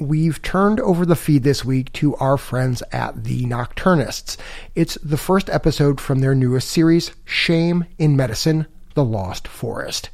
We've 0.00 0.40
turned 0.40 0.80
over 0.80 1.04
the 1.04 1.14
feed 1.14 1.42
this 1.42 1.62
week 1.62 1.92
to 1.92 2.16
our 2.16 2.38
friends 2.38 2.82
at 2.90 3.24
The 3.24 3.44
Nocturnists. 3.44 4.38
It's 4.74 4.94
the 5.02 5.18
first 5.18 5.50
episode 5.50 6.00
from 6.00 6.20
their 6.20 6.34
newest 6.34 6.70
series, 6.70 7.10
Shame 7.26 7.84
in 7.98 8.16
Medicine 8.16 8.66
The 8.94 9.04
Lost 9.04 9.46
Forest. 9.46 10.08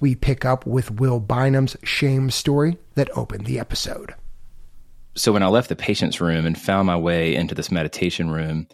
We 0.00 0.14
pick 0.14 0.44
up 0.44 0.66
with 0.66 1.00
Will 1.00 1.18
Bynum's 1.18 1.78
shame 1.82 2.30
story 2.30 2.76
that 2.94 3.08
opened 3.16 3.46
the 3.46 3.58
episode. 3.58 4.14
So, 5.14 5.32
when 5.32 5.42
I 5.42 5.46
left 5.46 5.70
the 5.70 5.76
patient's 5.76 6.20
room 6.20 6.44
and 6.44 6.60
found 6.60 6.86
my 6.86 6.96
way 6.98 7.34
into 7.34 7.54
this 7.54 7.70
meditation 7.70 8.30
room, 8.30 8.66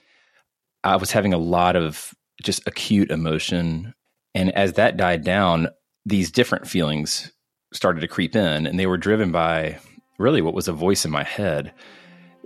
I 0.82 0.96
was 0.96 1.12
having 1.12 1.32
a 1.32 1.38
lot 1.38 1.76
of 1.76 2.12
just 2.42 2.66
acute 2.66 3.12
emotion. 3.12 3.94
And 4.34 4.50
as 4.56 4.72
that 4.72 4.96
died 4.96 5.22
down, 5.22 5.68
these 6.04 6.32
different 6.32 6.66
feelings 6.66 7.30
started 7.72 8.00
to 8.00 8.08
creep 8.08 8.34
in, 8.34 8.66
and 8.66 8.76
they 8.76 8.86
were 8.86 8.96
driven 8.96 9.30
by 9.30 9.78
really 10.18 10.42
what 10.42 10.52
was 10.52 10.68
a 10.68 10.72
voice 10.72 11.04
in 11.04 11.10
my 11.10 11.22
head 11.22 11.72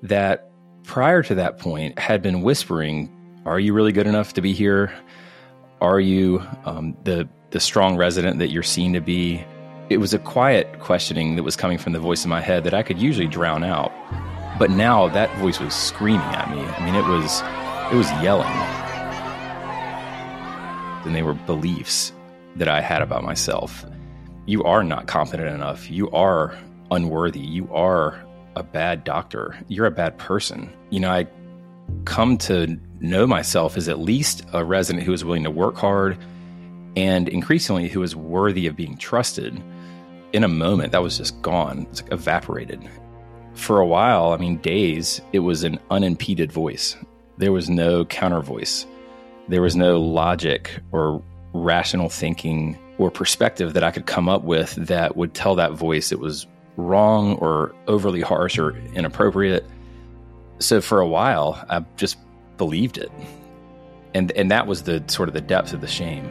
that 0.02 0.50
prior 0.84 1.22
to 1.22 1.34
that 1.34 1.58
point 1.58 1.98
had 1.98 2.22
been 2.22 2.42
whispering, 2.42 3.10
Are 3.46 3.58
you 3.58 3.72
really 3.72 3.92
good 3.92 4.06
enough 4.06 4.34
to 4.34 4.42
be 4.42 4.52
here? 4.52 4.92
Are 5.80 5.98
you 5.98 6.46
um, 6.64 6.96
the, 7.02 7.28
the 7.50 7.58
strong 7.58 7.96
resident 7.96 8.38
that 8.38 8.50
you're 8.50 8.62
seen 8.62 8.92
to 8.92 9.00
be? 9.00 9.44
It 9.88 9.96
was 9.98 10.14
a 10.14 10.18
quiet 10.18 10.78
questioning 10.80 11.36
that 11.36 11.42
was 11.42 11.56
coming 11.56 11.78
from 11.78 11.92
the 11.92 11.98
voice 11.98 12.24
in 12.24 12.30
my 12.30 12.40
head 12.40 12.64
that 12.64 12.74
I 12.74 12.82
could 12.82 13.00
usually 13.00 13.26
drown 13.26 13.64
out. 13.64 13.92
But 14.58 14.70
now 14.70 15.08
that 15.08 15.36
voice 15.38 15.58
was 15.58 15.74
screaming 15.74 16.20
at 16.20 16.50
me. 16.50 16.60
I 16.60 16.84
mean, 16.84 16.94
it 16.94 17.04
was 17.04 17.40
it 17.90 17.96
was 17.96 18.10
yelling. 18.22 18.46
And 21.04 21.14
they 21.14 21.22
were 21.22 21.34
beliefs 21.34 22.12
that 22.56 22.68
I 22.68 22.80
had 22.80 23.02
about 23.02 23.24
myself 23.24 23.84
you 24.46 24.64
are 24.64 24.82
not 24.82 25.06
confident 25.06 25.54
enough. 25.54 25.90
You 25.90 26.10
are 26.10 26.56
unworthy. 26.92 27.40
You 27.40 27.72
are 27.74 28.22
a 28.54 28.62
bad 28.62 29.04
doctor. 29.04 29.58
You're 29.68 29.86
a 29.86 29.90
bad 29.90 30.18
person. 30.18 30.72
You 30.90 31.00
know, 31.00 31.10
I 31.10 31.26
come 32.04 32.38
to 32.38 32.78
know 33.00 33.26
myself 33.26 33.76
as 33.76 33.88
at 33.88 33.98
least 33.98 34.44
a 34.52 34.64
resident 34.64 35.04
who 35.04 35.12
is 35.12 35.24
willing 35.24 35.44
to 35.44 35.50
work 35.50 35.76
hard 35.76 36.16
and 36.96 37.28
increasingly 37.28 37.88
who 37.88 38.02
is 38.02 38.14
worthy 38.14 38.66
of 38.66 38.76
being 38.76 38.96
trusted. 38.96 39.60
In 40.32 40.44
a 40.44 40.48
moment, 40.48 40.92
that 40.92 41.02
was 41.02 41.18
just 41.18 41.40
gone. 41.42 41.86
It's 41.90 42.02
like 42.02 42.12
evaporated. 42.12 42.88
For 43.54 43.80
a 43.80 43.86
while, 43.86 44.32
I 44.32 44.36
mean, 44.36 44.58
days, 44.58 45.20
it 45.32 45.40
was 45.40 45.64
an 45.64 45.78
unimpeded 45.90 46.52
voice. 46.52 46.96
There 47.38 47.52
was 47.52 47.68
no 47.68 48.04
counter 48.04 48.40
voice. 48.40 48.86
There 49.48 49.62
was 49.62 49.76
no 49.76 50.00
logic 50.00 50.70
or 50.92 51.22
rational 51.52 52.08
thinking 52.08 52.78
or 52.98 53.10
perspective 53.10 53.74
that 53.74 53.82
I 53.82 53.90
could 53.90 54.06
come 54.06 54.28
up 54.28 54.42
with 54.42 54.74
that 54.74 55.16
would 55.16 55.34
tell 55.34 55.54
that 55.56 55.72
voice 55.72 56.12
it 56.12 56.20
was 56.20 56.46
wrong 56.76 57.34
or 57.36 57.74
overly 57.86 58.20
harsh 58.20 58.58
or 58.58 58.76
inappropriate. 58.94 59.64
So 60.58 60.80
for 60.80 61.00
a 61.00 61.06
while, 61.06 61.64
I 61.68 61.84
just 61.96 62.16
believed 62.56 62.98
it. 62.98 63.10
And 64.14 64.30
and 64.32 64.50
that 64.50 64.66
was 64.66 64.82
the 64.82 65.02
sort 65.06 65.28
of 65.28 65.34
the 65.34 65.40
depth 65.40 65.72
of 65.72 65.80
the 65.80 65.86
shame. 65.86 66.30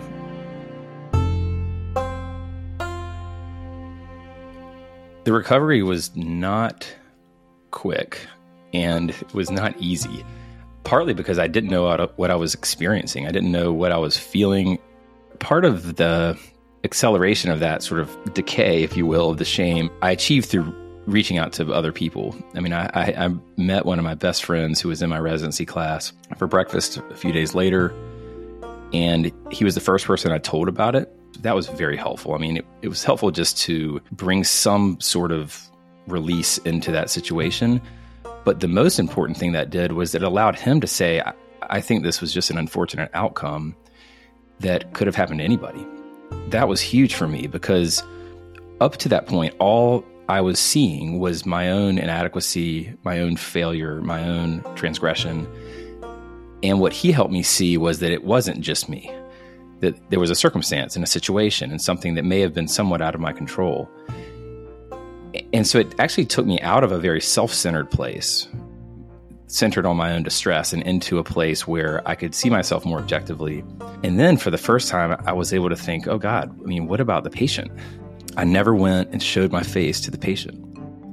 The 5.23 5.33
recovery 5.33 5.83
was 5.83 6.15
not 6.15 6.91
quick 7.69 8.25
and 8.73 9.11
it 9.11 9.33
was 9.33 9.51
not 9.51 9.75
easy. 9.79 10.25
Partly 10.83 11.13
because 11.13 11.37
I 11.37 11.47
didn't 11.47 11.69
know 11.69 12.09
what 12.15 12.31
I 12.31 12.35
was 12.35 12.55
experiencing. 12.55 13.27
I 13.27 13.31
didn't 13.31 13.51
know 13.51 13.71
what 13.71 13.91
I 13.91 13.97
was 13.97 14.17
feeling. 14.17 14.79
Part 15.39 15.63
of 15.63 15.95
the 15.95 16.39
acceleration 16.83 17.51
of 17.51 17.59
that 17.59 17.83
sort 17.83 17.99
of 17.99 18.33
decay, 18.33 18.83
if 18.83 18.97
you 18.97 19.05
will, 19.05 19.29
of 19.29 19.37
the 19.37 19.45
shame, 19.45 19.89
I 20.01 20.11
achieved 20.11 20.49
through 20.49 20.73
reaching 21.05 21.37
out 21.37 21.53
to 21.53 21.71
other 21.71 21.91
people. 21.91 22.35
I 22.55 22.59
mean, 22.59 22.73
I, 22.73 22.89
I, 22.93 23.25
I, 23.25 23.29
met 23.57 23.85
one 23.85 23.97
of 23.97 24.05
my 24.05 24.13
best 24.13 24.45
friends 24.45 24.79
who 24.79 24.89
was 24.89 25.01
in 25.01 25.09
my 25.09 25.19
residency 25.19 25.65
class 25.65 26.13
for 26.37 26.47
breakfast 26.47 26.97
a 27.09 27.15
few 27.15 27.31
days 27.31 27.55
later, 27.55 27.93
and 28.93 29.31
he 29.51 29.63
was 29.63 29.75
the 29.75 29.81
first 29.81 30.05
person 30.05 30.31
I 30.31 30.37
told 30.37 30.67
about 30.67 30.95
it. 30.95 31.11
That 31.41 31.55
was 31.55 31.67
very 31.67 31.97
helpful. 31.97 32.33
I 32.33 32.37
mean, 32.37 32.57
it, 32.57 32.65
it 32.81 32.87
was 32.87 33.03
helpful 33.03 33.31
just 33.31 33.57
to 33.61 33.99
bring 34.11 34.43
some 34.43 34.99
sort 34.99 35.31
of 35.31 35.59
release 36.07 36.57
into 36.59 36.91
that 36.91 37.09
situation. 37.09 37.81
But 38.43 38.59
the 38.59 38.67
most 38.67 38.99
important 38.99 39.37
thing 39.37 39.51
that 39.53 39.69
did 39.69 39.93
was 39.93 40.13
it 40.13 40.23
allowed 40.23 40.55
him 40.55 40.81
to 40.81 40.87
say, 40.87 41.19
I, 41.21 41.33
I 41.63 41.81
think 41.81 42.03
this 42.03 42.21
was 42.21 42.33
just 42.33 42.49
an 42.49 42.57
unfortunate 42.57 43.09
outcome 43.13 43.75
that 44.59 44.93
could 44.93 45.07
have 45.07 45.15
happened 45.15 45.39
to 45.39 45.45
anybody 45.45 45.85
that 46.49 46.67
was 46.67 46.81
huge 46.81 47.15
for 47.15 47.27
me 47.27 47.47
because 47.47 48.03
up 48.79 48.97
to 48.97 49.09
that 49.09 49.27
point, 49.27 49.53
all 49.59 50.05
I 50.27 50.41
was 50.41 50.59
seeing 50.59 51.19
was 51.19 51.45
my 51.45 51.69
own 51.69 51.97
inadequacy, 51.97 52.93
my 53.03 53.19
own 53.19 53.35
failure, 53.35 54.01
my 54.01 54.27
own 54.27 54.63
transgression. 54.75 55.47
And 56.63 56.79
what 56.79 56.93
he 56.93 57.11
helped 57.11 57.31
me 57.31 57.43
see 57.43 57.77
was 57.77 57.99
that 57.99 58.11
it 58.11 58.23
wasn't 58.23 58.61
just 58.61 58.87
me, 58.87 59.11
that 59.79 59.95
there 60.09 60.19
was 60.19 60.29
a 60.29 60.35
circumstance 60.35 60.95
and 60.95 61.03
a 61.03 61.07
situation 61.07 61.71
and 61.71 61.81
something 61.81 62.15
that 62.15 62.23
may 62.23 62.39
have 62.39 62.53
been 62.53 62.67
somewhat 62.67 63.01
out 63.01 63.15
of 63.15 63.21
my 63.21 63.33
control. 63.33 63.89
And 65.53 65.65
so 65.65 65.79
it 65.79 65.95
actually 65.99 66.25
took 66.25 66.45
me 66.45 66.59
out 66.61 66.83
of 66.83 66.91
a 66.91 66.99
very 66.99 67.21
self 67.21 67.53
centered 67.53 67.89
place 67.89 68.47
centered 69.51 69.85
on 69.85 69.97
my 69.97 70.13
own 70.13 70.23
distress 70.23 70.71
and 70.73 70.81
into 70.83 71.17
a 71.17 71.23
place 71.23 71.67
where 71.67 72.01
I 72.07 72.15
could 72.15 72.33
see 72.33 72.49
myself 72.49 72.85
more 72.85 72.99
objectively. 72.99 73.63
And 74.03 74.19
then 74.19 74.37
for 74.37 74.49
the 74.49 74.57
first 74.57 74.87
time, 74.89 75.21
I 75.25 75.33
was 75.33 75.53
able 75.53 75.69
to 75.69 75.75
think, 75.75 76.07
oh 76.07 76.17
God, 76.17 76.49
I 76.63 76.65
mean, 76.65 76.87
what 76.87 77.01
about 77.01 77.23
the 77.23 77.29
patient? 77.29 77.71
I 78.37 78.45
never 78.45 78.73
went 78.73 79.11
and 79.11 79.21
showed 79.21 79.51
my 79.51 79.61
face 79.61 79.99
to 80.01 80.11
the 80.11 80.17
patient, 80.17 80.55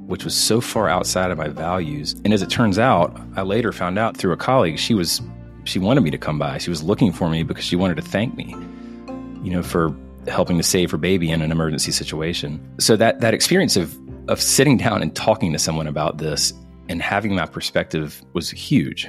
which 0.07 0.23
was 0.23 0.35
so 0.35 0.61
far 0.61 0.87
outside 0.87 1.31
of 1.31 1.37
my 1.37 1.49
values. 1.49 2.15
And 2.23 2.33
as 2.33 2.41
it 2.41 2.49
turns 2.49 2.79
out, 2.79 3.19
I 3.35 3.41
later 3.41 3.73
found 3.73 3.99
out 3.99 4.15
through 4.15 4.31
a 4.31 4.37
colleague, 4.37 4.79
she 4.79 4.93
was 4.93 5.21
she 5.65 5.77
wanted 5.77 6.01
me 6.01 6.09
to 6.09 6.17
come 6.17 6.39
by. 6.39 6.57
She 6.57 6.69
was 6.69 6.81
looking 6.81 7.11
for 7.11 7.29
me 7.29 7.43
because 7.43 7.65
she 7.65 7.75
wanted 7.75 7.95
to 7.97 8.01
thank 8.01 8.35
me, 8.35 8.55
you 9.43 9.51
know, 9.51 9.61
for 9.61 9.95
helping 10.27 10.57
to 10.57 10.63
save 10.63 10.89
her 10.91 10.97
baby 10.97 11.29
in 11.29 11.41
an 11.41 11.51
emergency 11.51 11.91
situation. 11.91 12.59
So 12.79 12.95
that 12.95 13.19
that 13.19 13.33
experience 13.33 13.75
of 13.75 13.95
of 14.29 14.41
sitting 14.41 14.77
down 14.77 15.01
and 15.01 15.13
talking 15.15 15.51
to 15.53 15.59
someone 15.59 15.87
about 15.87 16.19
this 16.19 16.53
and 16.89 17.01
having 17.01 17.37
that 17.37 17.53
perspective 17.53 18.21
was 18.33 18.49
huge. 18.49 19.07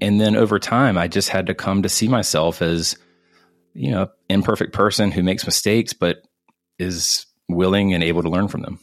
And 0.00 0.20
then 0.20 0.36
over 0.36 0.58
time, 0.58 0.96
I 0.96 1.08
just 1.08 1.28
had 1.28 1.46
to 1.46 1.54
come 1.54 1.82
to 1.82 1.88
see 1.88 2.08
myself 2.08 2.62
as 2.62 2.96
you 3.74 3.90
know, 3.90 4.08
imperfect 4.30 4.72
person 4.72 5.10
who 5.10 5.22
makes 5.22 5.44
mistakes, 5.44 5.92
but 5.92 6.22
is 6.78 7.26
willing 7.48 7.92
and 7.92 8.02
able 8.02 8.22
to 8.22 8.30
learn 8.30 8.48
from 8.48 8.62
them. 8.62 8.78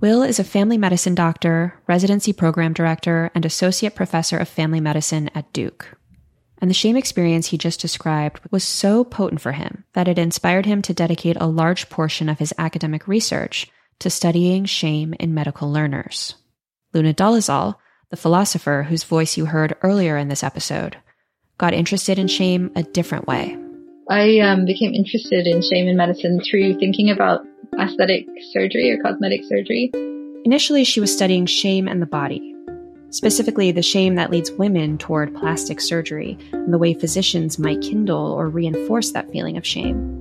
Will 0.00 0.22
is 0.22 0.38
a 0.38 0.44
family 0.44 0.78
medicine 0.78 1.14
doctor, 1.14 1.74
residency 1.86 2.32
program 2.32 2.72
director, 2.72 3.30
and 3.34 3.44
associate 3.44 3.94
professor 3.94 4.36
of 4.36 4.48
family 4.48 4.80
medicine 4.80 5.30
at 5.34 5.52
Duke. 5.52 5.96
And 6.58 6.70
the 6.70 6.74
shame 6.74 6.96
experience 6.96 7.48
he 7.48 7.58
just 7.58 7.80
described 7.80 8.40
was 8.50 8.62
so 8.64 9.04
potent 9.04 9.40
for 9.40 9.52
him 9.52 9.84
that 9.94 10.08
it 10.08 10.18
inspired 10.18 10.66
him 10.66 10.80
to 10.82 10.94
dedicate 10.94 11.36
a 11.40 11.46
large 11.46 11.88
portion 11.88 12.28
of 12.28 12.38
his 12.38 12.54
academic 12.58 13.08
research 13.08 13.68
to 13.98 14.10
studying 14.10 14.64
shame 14.64 15.14
in 15.18 15.34
medical 15.34 15.70
learners. 15.70 16.36
Luna 16.94 17.14
Dolezal, 17.14 17.76
the 18.10 18.16
philosopher 18.16 18.86
whose 18.88 19.04
voice 19.04 19.36
you 19.36 19.46
heard 19.46 19.76
earlier 19.82 20.16
in 20.16 20.28
this 20.28 20.42
episode, 20.42 20.96
got 21.56 21.72
interested 21.72 22.18
in 22.18 22.28
shame 22.28 22.70
a 22.76 22.82
different 22.82 23.26
way. 23.26 23.56
I 24.10 24.40
um, 24.40 24.66
became 24.66 24.92
interested 24.92 25.46
in 25.46 25.62
shame 25.62 25.88
in 25.88 25.96
medicine 25.96 26.40
through 26.42 26.78
thinking 26.78 27.10
about 27.10 27.46
aesthetic 27.80 28.26
surgery 28.50 28.90
or 28.90 29.02
cosmetic 29.02 29.42
surgery. 29.48 29.90
Initially, 30.44 30.84
she 30.84 31.00
was 31.00 31.12
studying 31.12 31.46
shame 31.46 31.88
and 31.88 32.02
the 32.02 32.06
body, 32.06 32.54
specifically 33.10 33.72
the 33.72 33.80
shame 33.80 34.16
that 34.16 34.30
leads 34.30 34.50
women 34.50 34.98
toward 34.98 35.34
plastic 35.34 35.80
surgery 35.80 36.36
and 36.52 36.74
the 36.74 36.78
way 36.78 36.92
physicians 36.92 37.58
might 37.58 37.80
kindle 37.80 38.32
or 38.32 38.48
reinforce 38.48 39.12
that 39.12 39.30
feeling 39.30 39.56
of 39.56 39.66
shame. 39.66 40.18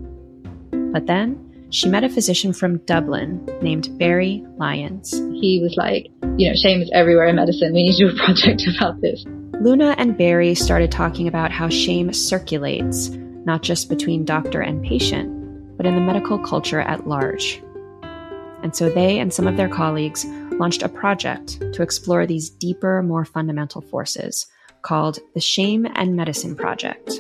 But 0.94 1.08
then, 1.08 1.51
she 1.72 1.88
met 1.88 2.04
a 2.04 2.10
physician 2.10 2.52
from 2.52 2.80
Dublin 2.80 3.46
named 3.62 3.98
Barry 3.98 4.46
Lyons. 4.58 5.12
He 5.12 5.62
was 5.64 5.74
like, 5.78 6.08
you 6.38 6.50
know, 6.50 6.56
shame 6.56 6.82
is 6.82 6.92
everywhere 6.94 7.28
in 7.28 7.38
medicine. 7.38 7.74
We 7.74 7.84
need 7.84 7.98
to 7.98 8.10
do 8.10 8.14
a 8.14 8.16
project 8.26 8.64
about 8.76 9.00
this. 9.00 9.24
Luna 9.62 9.96
and 9.98 10.18
Barry 10.18 10.54
started 10.54 10.92
talking 10.92 11.30
about 11.30 11.52
how 11.52 11.70
shame 11.70 12.12
circulates, 12.12 13.10
not 13.46 13.62
just 13.62 13.90
between 13.90 14.26
doctor 14.26 14.60
and 14.60 14.84
patient, 14.84 15.78
but 15.78 15.86
in 15.86 15.96
the 15.96 16.02
medical 16.02 16.38
culture 16.40 16.82
at 16.82 17.08
large. 17.08 17.64
And 18.64 18.76
so 18.76 18.90
they 18.90 19.18
and 19.20 19.34
some 19.34 19.48
of 19.48 19.56
their 19.56 19.70
colleagues 19.70 20.26
launched 20.52 20.84
a 20.84 20.90
project 20.90 21.62
to 21.74 21.82
explore 21.82 22.28
these 22.28 22.50
deeper, 22.50 23.02
more 23.02 23.24
fundamental 23.24 23.82
forces 23.82 24.46
called 24.82 25.20
the 25.36 25.42
Shame 25.42 25.88
and 25.96 26.18
Medicine 26.18 26.56
Project. 26.56 27.14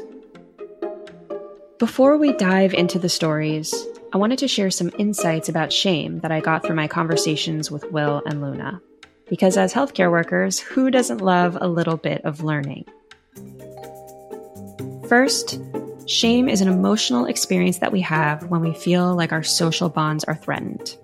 Before 1.80 2.18
we 2.18 2.34
dive 2.34 2.74
into 2.74 3.00
the 3.00 3.10
stories, 3.10 3.74
I 4.14 4.18
wanted 4.18 4.40
to 4.40 4.48
share 4.50 4.70
some 4.70 4.92
insights 4.98 5.48
about 5.48 5.72
shame 5.72 6.20
that 6.20 6.34
I 6.34 6.42
got 6.42 6.66
through 6.66 6.76
my 6.76 6.90
conversations 6.90 7.72
with 7.72 7.90
Will 7.94 8.22
and 8.26 8.42
Luna. 8.42 8.82
Because 9.30 9.56
as 9.56 9.74
healthcare 9.74 10.12
workers, 10.12 10.60
who 10.60 10.92
doesn't 10.92 11.22
love 11.22 11.58
a 11.62 11.70
little 11.70 11.96
bit 11.96 12.26
of 12.26 12.44
learning? 12.44 12.86
First, 15.08 15.62
shame 16.08 16.50
is 16.50 16.60
an 16.60 16.68
emotional 16.68 17.26
experience 17.26 17.78
that 17.78 17.94
we 17.94 18.02
have 18.02 18.48
when 18.48 18.60
we 18.60 18.74
feel 18.74 19.16
like 19.16 19.32
our 19.32 19.44
social 19.44 19.88
bonds 19.88 20.26
are 20.26 20.36
threatened. 20.36 20.98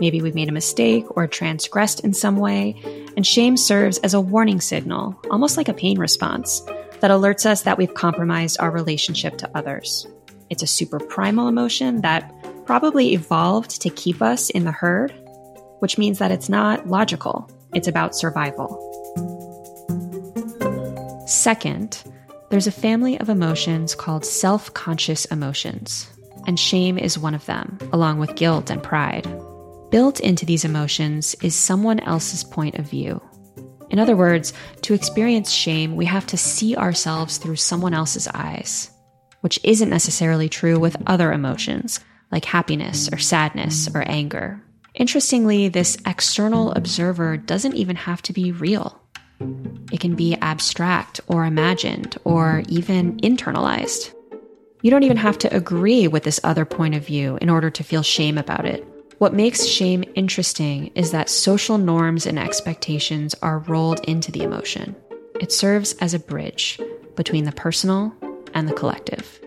Maybe 0.00 0.22
we've 0.22 0.34
made 0.34 0.48
a 0.48 0.52
mistake 0.52 1.04
or 1.14 1.26
transgressed 1.26 2.00
in 2.00 2.14
some 2.14 2.36
way, 2.36 2.80
and 3.18 3.26
shame 3.26 3.58
serves 3.58 3.98
as 3.98 4.14
a 4.14 4.20
warning 4.20 4.62
signal, 4.62 5.14
almost 5.30 5.58
like 5.58 5.68
a 5.68 5.74
pain 5.74 5.98
response, 5.98 6.60
that 7.00 7.10
alerts 7.10 7.44
us 7.44 7.62
that 7.62 7.76
we've 7.76 7.92
compromised 7.92 8.58
our 8.60 8.70
relationship 8.70 9.36
to 9.38 9.50
others. 9.54 10.06
It's 10.48 10.62
a 10.62 10.66
super 10.66 11.00
primal 11.00 11.48
emotion 11.48 12.02
that 12.02 12.32
probably 12.66 13.14
evolved 13.14 13.80
to 13.82 13.90
keep 13.90 14.20
us 14.20 14.50
in 14.50 14.64
the 14.64 14.72
herd, 14.72 15.14
which 15.78 15.98
means 15.98 16.18
that 16.18 16.32
it's 16.32 16.48
not 16.48 16.88
logical, 16.88 17.48
it's 17.72 17.88
about 17.88 18.14
survival. 18.16 18.82
Second, 21.26 22.02
there's 22.50 22.66
a 22.66 22.72
family 22.72 23.18
of 23.20 23.28
emotions 23.28 23.94
called 23.94 24.24
self 24.24 24.74
conscious 24.74 25.24
emotions, 25.26 26.08
and 26.46 26.58
shame 26.58 26.98
is 26.98 27.18
one 27.18 27.34
of 27.34 27.46
them, 27.46 27.78
along 27.92 28.18
with 28.18 28.36
guilt 28.36 28.70
and 28.70 28.82
pride. 28.82 29.26
Built 29.90 30.20
into 30.20 30.44
these 30.44 30.64
emotions 30.64 31.36
is 31.42 31.54
someone 31.54 32.00
else's 32.00 32.42
point 32.44 32.76
of 32.76 32.90
view. 32.90 33.20
In 33.90 34.00
other 34.00 34.16
words, 34.16 34.52
to 34.82 34.94
experience 34.94 35.50
shame, 35.50 35.94
we 35.94 36.04
have 36.06 36.26
to 36.26 36.36
see 36.36 36.76
ourselves 36.76 37.38
through 37.38 37.56
someone 37.56 37.94
else's 37.94 38.26
eyes, 38.28 38.90
which 39.40 39.60
isn't 39.62 39.88
necessarily 39.90 40.48
true 40.48 40.78
with 40.78 40.96
other 41.06 41.32
emotions, 41.32 42.00
like 42.30 42.44
happiness 42.44 43.08
or 43.12 43.18
sadness 43.18 43.88
or 43.94 44.02
anger. 44.06 44.62
Interestingly, 44.94 45.68
this 45.68 45.98
external 46.06 46.72
observer 46.72 47.36
doesn't 47.36 47.74
even 47.74 47.96
have 47.96 48.22
to 48.22 48.32
be 48.32 48.52
real. 48.52 49.00
It 49.92 50.00
can 50.00 50.14
be 50.14 50.36
abstract 50.36 51.20
or 51.26 51.44
imagined 51.44 52.16
or 52.24 52.62
even 52.68 53.18
internalized. 53.18 54.14
You 54.82 54.90
don't 54.90 55.02
even 55.02 55.16
have 55.18 55.38
to 55.38 55.54
agree 55.54 56.08
with 56.08 56.22
this 56.22 56.40
other 56.44 56.64
point 56.64 56.94
of 56.94 57.04
view 57.04 57.38
in 57.42 57.50
order 57.50 57.70
to 57.70 57.84
feel 57.84 58.02
shame 58.02 58.38
about 58.38 58.64
it. 58.64 58.86
What 59.18 59.34
makes 59.34 59.64
shame 59.64 60.04
interesting 60.14 60.88
is 60.94 61.10
that 61.10 61.30
social 61.30 61.78
norms 61.78 62.26
and 62.26 62.38
expectations 62.38 63.34
are 63.42 63.60
rolled 63.60 64.00
into 64.04 64.30
the 64.30 64.42
emotion. 64.42 64.94
It 65.40 65.52
serves 65.52 65.94
as 65.94 66.14
a 66.14 66.18
bridge 66.18 66.78
between 67.16 67.44
the 67.44 67.52
personal 67.52 68.14
and 68.54 68.68
the 68.68 68.74
collective. 68.74 69.40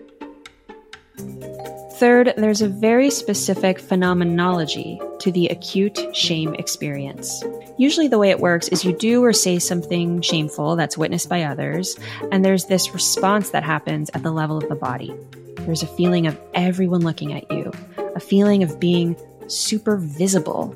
Third, 2.00 2.32
there's 2.38 2.62
a 2.62 2.68
very 2.68 3.10
specific 3.10 3.78
phenomenology 3.78 4.98
to 5.18 5.30
the 5.30 5.48
acute 5.48 5.98
shame 6.16 6.54
experience. 6.54 7.44
Usually, 7.76 8.08
the 8.08 8.16
way 8.16 8.30
it 8.30 8.40
works 8.40 8.68
is 8.68 8.86
you 8.86 8.96
do 8.96 9.22
or 9.22 9.34
say 9.34 9.58
something 9.58 10.22
shameful 10.22 10.76
that's 10.76 10.96
witnessed 10.96 11.28
by 11.28 11.42
others, 11.42 11.98
and 12.32 12.42
there's 12.42 12.64
this 12.64 12.94
response 12.94 13.50
that 13.50 13.64
happens 13.64 14.08
at 14.14 14.22
the 14.22 14.32
level 14.32 14.56
of 14.56 14.66
the 14.70 14.76
body. 14.76 15.14
There's 15.58 15.82
a 15.82 15.86
feeling 15.86 16.26
of 16.26 16.40
everyone 16.54 17.02
looking 17.02 17.34
at 17.34 17.50
you, 17.50 17.70
a 18.16 18.20
feeling 18.20 18.62
of 18.62 18.80
being 18.80 19.14
super 19.48 19.98
visible. 19.98 20.74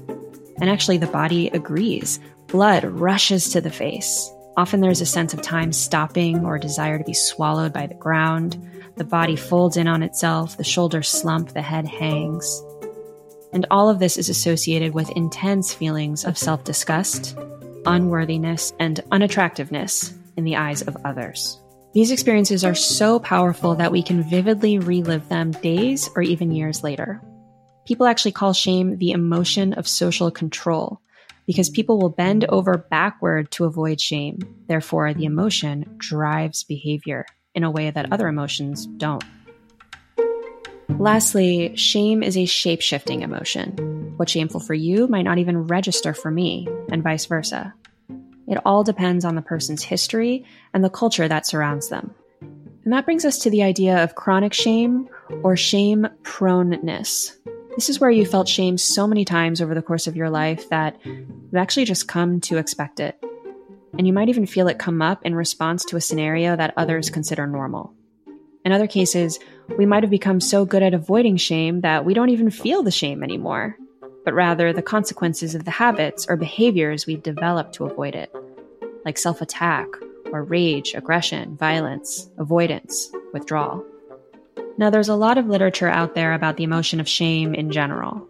And 0.60 0.68
actually, 0.68 0.98
the 0.98 1.06
body 1.06 1.48
agrees. 1.48 2.20
Blood 2.48 2.84
rushes 2.84 3.48
to 3.48 3.62
the 3.62 3.70
face. 3.70 4.30
Often 4.56 4.80
there's 4.80 5.00
a 5.00 5.06
sense 5.06 5.34
of 5.34 5.42
time 5.42 5.72
stopping 5.72 6.44
or 6.44 6.56
a 6.56 6.60
desire 6.60 6.96
to 6.98 7.04
be 7.04 7.14
swallowed 7.14 7.72
by 7.72 7.88
the 7.88 7.94
ground. 7.94 8.56
The 8.96 9.04
body 9.04 9.34
folds 9.34 9.76
in 9.76 9.88
on 9.88 10.02
itself, 10.04 10.56
the 10.56 10.62
shoulders 10.62 11.08
slump, 11.08 11.52
the 11.52 11.62
head 11.62 11.86
hangs. 11.86 12.62
And 13.52 13.66
all 13.70 13.88
of 13.88 13.98
this 13.98 14.16
is 14.16 14.28
associated 14.28 14.94
with 14.94 15.10
intense 15.10 15.74
feelings 15.74 16.24
of 16.24 16.38
self 16.38 16.62
disgust, 16.62 17.36
unworthiness, 17.84 18.72
and 18.78 19.00
unattractiveness 19.10 20.14
in 20.36 20.44
the 20.44 20.56
eyes 20.56 20.82
of 20.82 20.96
others. 21.04 21.60
These 21.92 22.12
experiences 22.12 22.64
are 22.64 22.74
so 22.74 23.18
powerful 23.18 23.74
that 23.76 23.92
we 23.92 24.02
can 24.02 24.22
vividly 24.22 24.78
relive 24.78 25.28
them 25.28 25.50
days 25.50 26.10
or 26.14 26.22
even 26.22 26.52
years 26.52 26.82
later. 26.84 27.20
People 27.86 28.06
actually 28.06 28.32
call 28.32 28.52
shame 28.52 28.98
the 28.98 29.12
emotion 29.12 29.74
of 29.74 29.86
social 29.86 30.30
control 30.30 31.00
because 31.46 31.70
people 31.70 31.98
will 31.98 32.10
bend 32.10 32.44
over 32.46 32.78
backward 32.78 33.50
to 33.52 33.64
avoid 33.64 34.00
shame. 34.00 34.38
Therefore, 34.66 35.12
the 35.14 35.24
emotion 35.24 35.94
drives 35.98 36.64
behavior 36.64 37.26
in 37.54 37.64
a 37.64 37.70
way 37.70 37.90
that 37.90 38.12
other 38.12 38.28
emotions 38.28 38.86
don't. 38.86 39.24
Lastly, 40.98 41.74
shame 41.76 42.22
is 42.22 42.36
a 42.36 42.44
shape 42.44 42.80
shifting 42.80 43.22
emotion. 43.22 44.14
What's 44.16 44.32
shameful 44.32 44.60
for 44.60 44.74
you 44.74 45.08
might 45.08 45.22
not 45.22 45.38
even 45.38 45.66
register 45.66 46.14
for 46.14 46.30
me, 46.30 46.68
and 46.90 47.02
vice 47.02 47.26
versa. 47.26 47.74
It 48.46 48.58
all 48.64 48.84
depends 48.84 49.24
on 49.24 49.34
the 49.34 49.42
person's 49.42 49.82
history 49.82 50.44
and 50.72 50.84
the 50.84 50.90
culture 50.90 51.26
that 51.26 51.46
surrounds 51.46 51.88
them. 51.88 52.14
And 52.84 52.92
that 52.92 53.06
brings 53.06 53.24
us 53.24 53.38
to 53.40 53.50
the 53.50 53.62
idea 53.62 54.04
of 54.04 54.14
chronic 54.14 54.52
shame 54.52 55.08
or 55.42 55.56
shame 55.56 56.06
proneness. 56.22 57.36
This 57.74 57.88
is 57.88 58.00
where 58.00 58.10
you 58.10 58.24
felt 58.24 58.48
shame 58.48 58.78
so 58.78 59.06
many 59.06 59.24
times 59.24 59.60
over 59.60 59.74
the 59.74 59.82
course 59.82 60.06
of 60.06 60.16
your 60.16 60.30
life 60.30 60.68
that 60.68 60.96
you've 61.04 61.56
actually 61.56 61.86
just 61.86 62.08
come 62.08 62.40
to 62.42 62.58
expect 62.58 63.00
it 63.00 63.20
and 63.98 64.06
you 64.06 64.12
might 64.12 64.28
even 64.28 64.46
feel 64.46 64.68
it 64.68 64.78
come 64.78 65.02
up 65.02 65.24
in 65.24 65.34
response 65.34 65.84
to 65.84 65.96
a 65.96 66.00
scenario 66.00 66.56
that 66.56 66.74
others 66.76 67.10
consider 67.10 67.46
normal. 67.46 67.92
In 68.64 68.72
other 68.72 68.86
cases, 68.86 69.38
we 69.76 69.86
might 69.86 70.02
have 70.02 70.10
become 70.10 70.40
so 70.40 70.64
good 70.64 70.82
at 70.82 70.94
avoiding 70.94 71.36
shame 71.36 71.82
that 71.82 72.04
we 72.04 72.14
don't 72.14 72.30
even 72.30 72.50
feel 72.50 72.82
the 72.82 72.90
shame 72.90 73.22
anymore, 73.22 73.76
but 74.24 74.34
rather 74.34 74.72
the 74.72 74.82
consequences 74.82 75.54
of 75.54 75.64
the 75.64 75.70
habits 75.70 76.26
or 76.28 76.36
behaviors 76.36 77.06
we've 77.06 77.22
developed 77.22 77.74
to 77.74 77.84
avoid 77.84 78.14
it, 78.14 78.34
like 79.04 79.18
self 79.18 79.40
attack 79.40 79.88
or 80.32 80.42
rage, 80.42 80.94
aggression, 80.94 81.56
violence, 81.56 82.28
avoidance, 82.38 83.10
withdrawal. 83.32 83.84
Now, 84.76 84.90
there's 84.90 85.08
a 85.08 85.14
lot 85.14 85.38
of 85.38 85.46
literature 85.46 85.88
out 85.88 86.14
there 86.14 86.32
about 86.32 86.56
the 86.56 86.64
emotion 86.64 86.98
of 86.98 87.08
shame 87.08 87.54
in 87.54 87.70
general. 87.70 88.28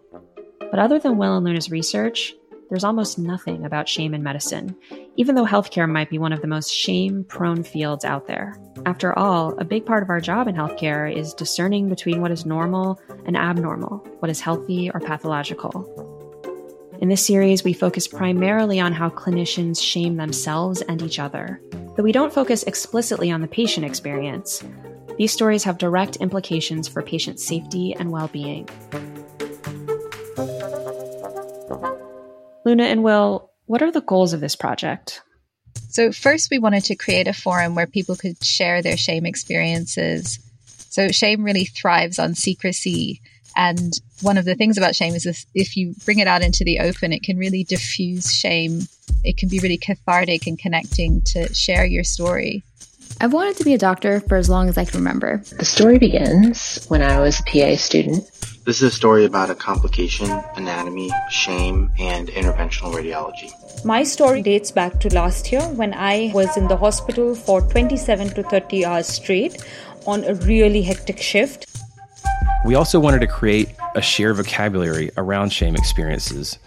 But 0.59 0.77
other 0.79 0.99
than 0.99 1.17
Will 1.17 1.35
and 1.35 1.45
Luna's 1.45 1.71
research, 1.71 2.33
there's 2.69 2.83
almost 2.83 3.17
nothing 3.17 3.65
about 3.65 3.89
shame 3.89 4.13
in 4.13 4.21
medicine, 4.21 4.75
even 5.15 5.35
though 5.35 5.45
healthcare 5.45 5.89
might 5.89 6.09
be 6.09 6.19
one 6.19 6.33
of 6.33 6.41
the 6.41 6.47
most 6.47 6.71
shame 6.71 7.23
prone 7.23 7.63
fields 7.63 8.05
out 8.05 8.27
there. 8.27 8.55
After 8.85 9.17
all, 9.17 9.57
a 9.57 9.65
big 9.65 9.85
part 9.85 10.03
of 10.03 10.09
our 10.09 10.19
job 10.19 10.47
in 10.47 10.55
healthcare 10.55 11.11
is 11.11 11.33
discerning 11.33 11.89
between 11.89 12.21
what 12.21 12.31
is 12.31 12.45
normal 12.45 12.99
and 13.25 13.35
abnormal, 13.35 13.97
what 14.19 14.29
is 14.29 14.39
healthy 14.41 14.91
or 14.91 14.99
pathological. 14.99 16.03
In 17.01 17.09
this 17.09 17.25
series, 17.25 17.63
we 17.63 17.73
focus 17.73 18.07
primarily 18.07 18.79
on 18.79 18.93
how 18.93 19.09
clinicians 19.09 19.81
shame 19.81 20.17
themselves 20.17 20.81
and 20.83 21.01
each 21.01 21.19
other. 21.19 21.59
Though 21.95 22.03
we 22.03 22.11
don't 22.11 22.33
focus 22.33 22.63
explicitly 22.63 23.31
on 23.31 23.41
the 23.41 23.47
patient 23.47 23.85
experience, 23.85 24.63
These 25.17 25.31
stories 25.31 25.63
have 25.63 25.77
direct 25.77 26.17
implications 26.17 26.87
for 26.89 27.01
patient 27.01 27.39
safety 27.39 27.95
and 27.97 28.11
well 28.11 28.27
being. 28.27 28.67
Luna 32.65 32.83
and 32.83 33.03
Will, 33.03 33.51
what 33.65 33.81
are 33.81 33.91
the 33.91 34.01
goals 34.01 34.33
of 34.33 34.41
this 34.41 34.55
project? 34.55 35.21
So, 35.89 36.11
first, 36.11 36.49
we 36.51 36.59
wanted 36.59 36.83
to 36.85 36.95
create 36.95 37.27
a 37.27 37.33
forum 37.33 37.75
where 37.75 37.87
people 37.87 38.17
could 38.17 38.43
share 38.43 38.81
their 38.81 38.97
shame 38.97 39.25
experiences. 39.25 40.39
So, 40.89 41.09
shame 41.09 41.43
really 41.43 41.65
thrives 41.65 42.19
on 42.19 42.35
secrecy. 42.35 43.21
And 43.55 43.93
one 44.21 44.37
of 44.37 44.43
the 44.43 44.55
things 44.55 44.77
about 44.77 44.95
shame 44.95 45.15
is 45.15 45.23
this, 45.23 45.45
if 45.55 45.77
you 45.77 45.95
bring 46.03 46.19
it 46.19 46.27
out 46.27 46.41
into 46.41 46.65
the 46.65 46.79
open, 46.79 47.13
it 47.13 47.23
can 47.23 47.37
really 47.37 47.63
diffuse 47.63 48.33
shame. 48.33 48.81
It 49.23 49.37
can 49.37 49.47
be 49.47 49.59
really 49.59 49.77
cathartic 49.77 50.45
and 50.47 50.59
connecting 50.59 51.21
to 51.27 51.53
share 51.53 51.85
your 51.85 52.03
story. 52.03 52.63
I've 53.21 53.31
wanted 53.31 53.55
to 53.57 53.63
be 53.63 53.73
a 53.73 53.77
doctor 53.77 54.19
for 54.19 54.35
as 54.35 54.49
long 54.49 54.67
as 54.67 54.77
I 54.77 54.83
can 54.83 54.99
remember. 54.99 55.41
The 55.57 55.63
story 55.63 55.97
begins 55.97 56.85
when 56.89 57.01
I 57.01 57.19
was 57.21 57.39
a 57.39 57.43
PA 57.43 57.75
student. 57.77 58.29
This 58.65 58.81
is 58.81 58.83
a 58.83 58.91
story 58.91 59.23
about 59.23 59.49
a 59.49 59.55
complication, 59.55 60.29
anatomy, 60.55 61.11
shame, 61.29 61.91
and 61.97 62.27
interventional 62.27 62.93
radiology. 62.93 63.53
My 63.85 64.03
story 64.03 64.41
dates 64.41 64.69
back 64.69 64.99
to 64.99 65.13
last 65.13 65.49
year 65.51 65.61
when 65.61 65.93
I 65.93 66.31
was 66.33 66.57
in 66.57 66.67
the 66.67 66.75
hospital 66.75 67.35
for 67.35 67.61
27 67.61 68.29
to 68.29 68.43
30 68.43 68.85
hours 68.85 69.07
straight 69.07 69.63
on 70.05 70.25
a 70.25 70.33
really 70.33 70.81
hectic 70.81 71.21
shift. 71.21 71.67
We 72.65 72.75
also 72.75 72.99
wanted 72.99 73.21
to 73.21 73.27
create 73.27 73.75
a 73.95 74.01
shared 74.01 74.35
vocabulary 74.35 75.11
around 75.15 75.53
shame 75.53 75.75
experiences 75.75 76.59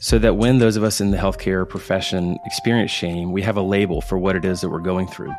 so 0.00 0.18
that 0.20 0.36
when 0.36 0.58
those 0.58 0.76
of 0.76 0.84
us 0.84 1.00
in 1.00 1.10
the 1.10 1.16
healthcare 1.16 1.68
profession 1.68 2.38
experience 2.44 2.92
shame, 2.92 3.32
we 3.32 3.42
have 3.42 3.56
a 3.56 3.62
label 3.62 4.00
for 4.00 4.16
what 4.16 4.36
it 4.36 4.44
is 4.44 4.60
that 4.60 4.68
we're 4.68 4.78
going 4.78 5.08
through. 5.08 5.34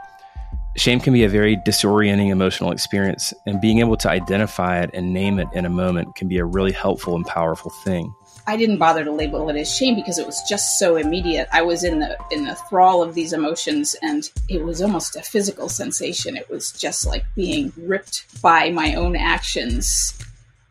Shame 0.80 1.02
can 1.02 1.12
be 1.12 1.26
a 1.26 1.30
very 1.30 1.58
disorienting 1.58 2.30
emotional 2.30 2.72
experience, 2.72 3.34
and 3.46 3.60
being 3.60 3.80
able 3.80 3.98
to 3.98 4.10
identify 4.10 4.82
it 4.82 4.90
and 4.94 5.14
name 5.14 5.38
it 5.38 5.50
in 5.54 5.66
a 5.66 5.70
moment 5.70 6.16
can 6.16 6.30
be 6.30 6.38
a 6.38 6.46
really 6.46 6.72
helpful 6.72 7.18
and 7.18 7.26
powerful 7.26 7.70
thing. 7.84 8.16
I 8.48 8.56
didn't 8.56 8.78
bother 8.78 9.04
to 9.04 9.12
label 9.12 9.50
it 9.50 9.58
as 9.58 9.76
shame 9.76 9.96
because 9.96 10.18
it 10.18 10.26
was 10.26 10.42
just 10.48 10.80
so 10.80 10.96
immediate. 10.96 11.50
I 11.52 11.64
was 11.64 11.84
in 11.84 12.00
the 12.00 12.18
in 12.32 12.46
the 12.46 12.56
thrall 12.56 13.04
of 13.04 13.14
these 13.14 13.34
emotions 13.34 13.94
and 14.02 14.32
it 14.48 14.64
was 14.64 14.82
almost 14.82 15.18
a 15.18 15.22
physical 15.22 15.68
sensation. 15.68 16.38
It 16.38 16.50
was 16.50 16.72
just 16.72 17.06
like 17.06 17.26
being 17.36 17.74
ripped 17.76 18.42
by 18.42 18.70
my 18.70 18.96
own 18.96 19.18
actions 19.18 20.18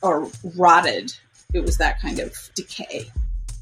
or 0.01 0.31
rotted. 0.57 1.13
It 1.53 1.61
was 1.61 1.77
that 1.77 2.01
kind 2.01 2.19
of 2.19 2.35
decay. 2.55 3.11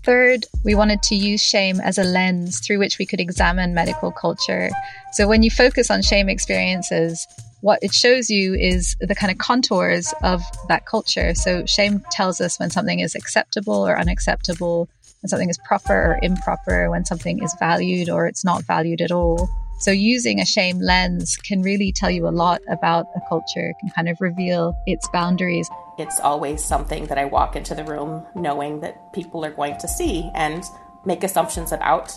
Third, 0.06 0.46
we 0.62 0.76
wanted 0.76 1.02
to 1.02 1.16
use 1.16 1.42
shame 1.42 1.80
as 1.80 1.98
a 1.98 2.04
lens 2.04 2.60
through 2.60 2.78
which 2.78 2.96
we 2.96 3.06
could 3.06 3.20
examine 3.20 3.74
medical 3.74 4.12
culture. 4.12 4.70
So 5.14 5.26
when 5.26 5.42
you 5.42 5.50
focus 5.50 5.90
on 5.90 6.00
shame 6.00 6.28
experiences, 6.28 7.26
what 7.60 7.80
it 7.82 7.92
shows 7.92 8.30
you 8.30 8.54
is 8.54 8.94
the 9.00 9.16
kind 9.16 9.32
of 9.32 9.38
contours 9.38 10.14
of 10.22 10.42
that 10.68 10.86
culture. 10.86 11.34
So 11.34 11.66
shame 11.66 12.04
tells 12.12 12.40
us 12.40 12.56
when 12.60 12.70
something 12.70 13.00
is 13.00 13.16
acceptable 13.16 13.84
or 13.84 13.98
unacceptable, 13.98 14.88
when 15.22 15.28
something 15.28 15.50
is 15.50 15.58
proper 15.66 15.92
or 15.92 16.20
improper, 16.22 16.88
when 16.88 17.04
something 17.04 17.42
is 17.42 17.52
valued 17.58 18.08
or 18.08 18.28
it's 18.28 18.44
not 18.44 18.62
valued 18.62 19.00
at 19.00 19.10
all. 19.10 19.48
So 19.78 19.90
using 19.90 20.40
a 20.40 20.46
shame 20.46 20.80
lens 20.80 21.36
can 21.36 21.60
really 21.62 21.92
tell 21.92 22.10
you 22.10 22.26
a 22.26 22.30
lot 22.30 22.60
about 22.68 23.06
a 23.14 23.20
culture, 23.28 23.74
can 23.78 23.90
kind 23.90 24.08
of 24.08 24.20
reveal 24.20 24.74
its 24.86 25.06
boundaries. 25.08 25.68
It's 25.98 26.18
always 26.18 26.64
something 26.64 27.06
that 27.06 27.18
I 27.18 27.26
walk 27.26 27.56
into 27.56 27.74
the 27.74 27.84
room 27.84 28.24
knowing 28.34 28.80
that 28.80 29.12
people 29.12 29.44
are 29.44 29.50
going 29.50 29.78
to 29.78 29.88
see 29.88 30.30
and 30.34 30.64
make 31.04 31.22
assumptions 31.22 31.72
about 31.72 32.12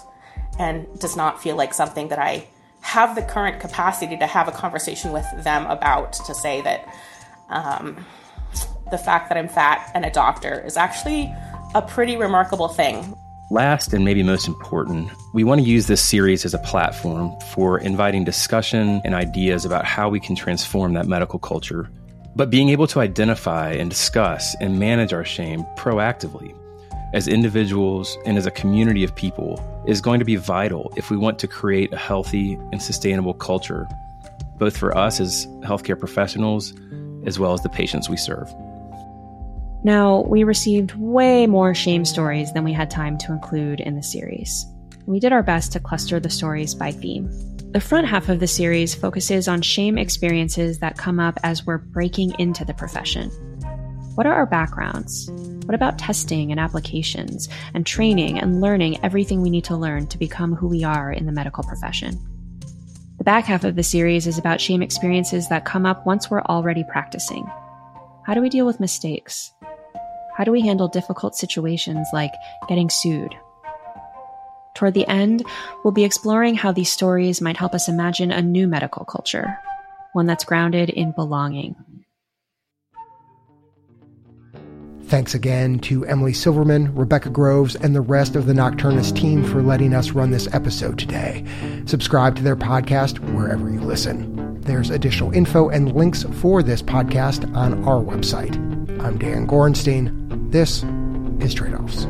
and 0.57 0.87
does 0.99 1.17
not 1.17 1.41
feel 1.41 1.55
like 1.55 1.73
something 1.73 2.07
that 2.09 2.19
I 2.19 2.47
have 2.81 3.15
the 3.15 3.21
current 3.21 3.59
capacity 3.59 4.17
to 4.17 4.25
have 4.25 4.47
a 4.47 4.51
conversation 4.51 5.11
with 5.11 5.25
them 5.43 5.65
about 5.65 6.13
to 6.13 6.33
say 6.33 6.61
that 6.61 6.87
um, 7.49 8.05
the 8.89 8.97
fact 8.97 9.29
that 9.29 9.37
I'm 9.37 9.49
fat 9.49 9.91
and 9.93 10.05
a 10.05 10.09
doctor 10.09 10.63
is 10.65 10.77
actually 10.77 11.33
a 11.75 11.81
pretty 11.81 12.15
remarkable 12.15 12.69
thing. 12.69 13.15
Last 13.51 13.93
and 13.93 14.05
maybe 14.05 14.21
most 14.21 14.47
important, 14.47 15.09
we 15.33 15.43
want 15.43 15.59
to 15.59 15.65
use 15.65 15.87
this 15.87 16.03
series 16.03 16.45
as 16.45 16.53
a 16.53 16.59
platform 16.59 17.35
for 17.51 17.79
inviting 17.79 18.23
discussion 18.23 19.01
and 19.03 19.15
ideas 19.15 19.65
about 19.65 19.85
how 19.85 20.07
we 20.07 20.19
can 20.19 20.35
transform 20.35 20.93
that 20.93 21.07
medical 21.07 21.39
culture. 21.39 21.89
But 22.35 22.51
being 22.51 22.69
able 22.69 22.85
to 22.85 22.99
identify 22.99 23.71
and 23.71 23.89
discuss 23.89 24.55
and 24.61 24.79
manage 24.79 25.13
our 25.13 25.25
shame 25.25 25.65
proactively 25.77 26.55
as 27.15 27.27
individuals 27.27 28.19
and 28.23 28.37
as 28.37 28.45
a 28.45 28.51
community 28.51 29.03
of 29.03 29.15
people 29.15 29.59
is 29.87 29.99
going 29.99 30.19
to 30.19 30.25
be 30.25 30.35
vital 30.35 30.93
if 30.95 31.09
we 31.09 31.17
want 31.17 31.39
to 31.39 31.47
create 31.47 31.91
a 31.91 31.97
healthy 31.97 32.53
and 32.71 32.79
sustainable 32.79 33.33
culture, 33.33 33.87
both 34.59 34.77
for 34.77 34.95
us 34.95 35.19
as 35.19 35.47
healthcare 35.61 35.97
professionals 35.97 36.75
as 37.25 37.39
well 37.39 37.53
as 37.53 37.63
the 37.63 37.69
patients 37.69 38.09
we 38.09 38.15
serve. 38.15 38.47
Now, 39.83 40.23
we 40.23 40.43
received 40.43 40.95
way 40.95 41.47
more 41.47 41.73
shame 41.73 42.03
stories 42.03 42.51
than 42.51 42.65
we 42.65 42.73
had 42.73 42.91
time 42.91 43.17
to 43.19 43.31
include 43.31 43.79
in 43.79 43.95
the 43.95 44.03
series. 44.03 44.65
We 45.05 45.19
did 45.19 45.31
our 45.31 45.41
best 45.41 45.71
to 45.71 45.79
cluster 45.79 46.19
the 46.19 46.29
stories 46.29 46.75
by 46.75 46.91
theme. 46.91 47.29
The 47.71 47.79
front 47.79 48.07
half 48.07 48.29
of 48.29 48.39
the 48.39 48.47
series 48.47 48.93
focuses 48.93 49.47
on 49.47 49.61
shame 49.61 49.97
experiences 49.97 50.79
that 50.79 50.97
come 50.97 51.19
up 51.19 51.39
as 51.43 51.65
we're 51.65 51.77
breaking 51.77 52.33
into 52.39 52.65
the 52.65 52.73
profession. 52.73 53.29
What 54.15 54.25
are 54.25 54.33
our 54.33 54.45
backgrounds? 54.45 55.29
What 55.63 55.75
about 55.75 55.97
testing 55.97 56.51
and 56.51 56.59
applications 56.59 57.47
and 57.73 57.85
training 57.85 58.39
and 58.39 58.59
learning 58.59 59.03
everything 59.03 59.41
we 59.41 59.49
need 59.49 59.63
to 59.65 59.77
learn 59.77 60.07
to 60.07 60.17
become 60.17 60.55
who 60.55 60.67
we 60.67 60.83
are 60.83 61.11
in 61.11 61.25
the 61.25 61.31
medical 61.31 61.63
profession? 61.63 62.19
The 63.17 63.23
back 63.23 63.45
half 63.45 63.63
of 63.63 63.75
the 63.75 63.83
series 63.83 64.27
is 64.27 64.37
about 64.37 64.59
shame 64.59 64.81
experiences 64.81 65.47
that 65.49 65.63
come 65.63 65.85
up 65.85 66.05
once 66.05 66.29
we're 66.29 66.41
already 66.41 66.83
practicing. 66.89 67.45
How 68.25 68.33
do 68.33 68.41
we 68.41 68.49
deal 68.49 68.65
with 68.65 68.79
mistakes? 68.79 69.53
How 70.39 70.45
do 70.45 70.53
we 70.53 70.61
handle 70.61 70.87
difficult 70.87 71.35
situations 71.35 72.07
like 72.13 72.31
getting 72.69 72.89
sued? 72.89 73.35
Toward 74.73 74.93
the 74.93 75.05
end, 75.05 75.43
we'll 75.83 75.91
be 75.91 76.05
exploring 76.05 76.55
how 76.55 76.71
these 76.71 76.89
stories 76.89 77.41
might 77.41 77.57
help 77.57 77.73
us 77.73 77.89
imagine 77.89 78.31
a 78.31 78.41
new 78.41 78.65
medical 78.65 79.03
culture, 79.03 79.59
one 80.13 80.27
that's 80.27 80.45
grounded 80.45 80.91
in 80.91 81.11
belonging. 81.11 81.75
Thanks 85.07 85.35
again 85.35 85.79
to 85.79 86.05
Emily 86.05 86.31
Silverman, 86.31 86.95
Rebecca 86.95 87.29
Groves, 87.29 87.75
and 87.75 87.93
the 87.93 87.99
rest 87.99 88.37
of 88.37 88.45
the 88.45 88.53
Nocturnists 88.53 89.13
team 89.13 89.43
for 89.43 89.61
letting 89.61 89.93
us 89.93 90.11
run 90.11 90.31
this 90.31 90.47
episode 90.53 90.97
today. 90.97 91.43
Subscribe 91.85 92.37
to 92.37 92.43
their 92.43 92.55
podcast 92.55 93.19
wherever 93.35 93.69
you 93.69 93.81
listen. 93.81 94.61
There's 94.61 94.89
additional 94.89 95.33
info 95.33 95.67
and 95.67 95.93
links 95.93 96.23
for 96.39 96.63
this 96.63 96.81
podcast 96.81 97.53
on 97.57 97.83
our 97.83 98.01
website. 98.01 98.55
I'm 99.01 99.17
Dan 99.17 99.45
Gorenstein. 99.45 100.18
This 100.51 100.83
is 101.41 101.53
Trade 101.53 101.75
Offs. 101.75 102.07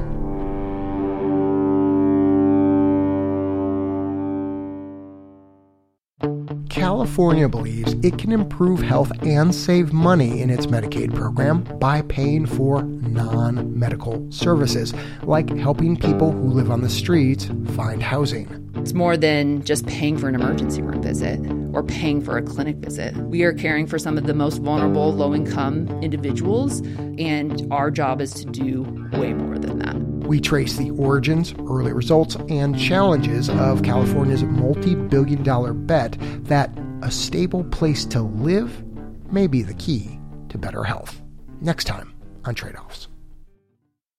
California 6.70 7.50
believes 7.50 7.94
it 8.02 8.18
can 8.18 8.32
improve 8.32 8.80
health 8.80 9.12
and 9.24 9.54
save 9.54 9.92
money 9.92 10.42
in 10.42 10.50
its 10.50 10.68
Medicaid 10.68 11.14
program 11.14 11.64
by 11.80 12.02
paying 12.04 12.46
for 12.46 12.84
non 12.84 13.78
medical 13.78 14.26
services, 14.32 14.94
like 15.24 15.50
helping 15.58 15.98
people 15.98 16.32
who 16.32 16.48
live 16.48 16.72
on 16.72 16.80
the 16.80 16.90
streets 16.90 17.50
find 17.76 18.02
housing. 18.02 18.69
It's 18.80 18.94
more 18.94 19.18
than 19.18 19.62
just 19.64 19.86
paying 19.88 20.18
for 20.18 20.30
an 20.30 20.36
emergency 20.36 20.82
room 20.82 21.02
visit 21.02 21.40
or 21.74 21.84
paying 21.84 22.22
for 22.22 22.38
a 22.38 22.42
clinic 22.42 22.78
visit. 22.78 23.14
We 23.18 23.44
are 23.44 23.54
caring 23.54 23.88
for 23.88 24.00
some 24.00 24.18
of 24.18 24.26
the 24.26 24.34
most 24.34 24.62
vulnerable, 24.62 25.14
low 25.14 25.36
income 25.36 25.88
individuals, 26.02 26.80
and 27.20 27.68
our 27.72 27.92
job 27.92 28.22
is 28.22 28.34
to 28.36 28.46
do 28.46 28.84
way 29.14 29.34
more 29.34 29.60
than 29.60 29.80
that. 29.80 29.96
We 30.28 30.40
trace 30.40 30.78
the 30.78 30.92
origins, 30.92 31.54
early 31.60 31.92
results, 31.92 32.36
and 32.48 32.80
challenges 32.80 33.50
of 33.50 33.84
California's 33.84 34.44
multi 34.44 34.96
billion 34.96 35.44
dollar 35.44 35.74
bet 35.74 36.16
that 36.46 36.72
a 37.02 37.12
stable 37.12 37.66
place 37.66 38.06
to 38.06 38.22
live 38.22 38.84
may 39.32 39.48
be 39.48 39.62
the 39.62 39.74
key 39.74 40.20
to 40.48 40.58
better 40.58 40.86
health. 40.86 41.22
Next 41.60 41.84
time 41.84 42.14
on 42.46 42.56
Trade 42.56 42.78
Offs. 42.78 43.10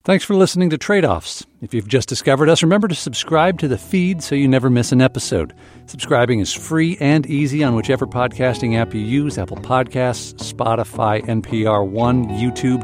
Thanks 0.02 0.24
for 0.24 0.34
listening 0.34 0.70
to 0.70 0.78
Trade 0.78 1.04
Offs. 1.04 1.44
If 1.60 1.74
you've 1.74 1.86
just 1.86 2.08
discovered 2.08 2.48
us, 2.48 2.62
remember 2.62 2.88
to 2.88 2.94
subscribe 2.94 3.58
to 3.58 3.68
the 3.68 3.76
feed 3.76 4.22
so 4.22 4.34
you 4.34 4.48
never 4.48 4.70
miss 4.70 4.92
an 4.92 5.02
episode. 5.02 5.52
Subscribing 5.84 6.40
is 6.40 6.54
free 6.54 6.96
and 7.00 7.26
easy 7.26 7.62
on 7.62 7.74
whichever 7.74 8.06
podcasting 8.06 8.78
app 8.78 8.94
you 8.94 9.02
use 9.02 9.36
Apple 9.36 9.58
Podcasts, 9.58 10.32
Spotify, 10.36 11.22
NPR 11.26 11.86
One, 11.86 12.28
YouTube, 12.28 12.82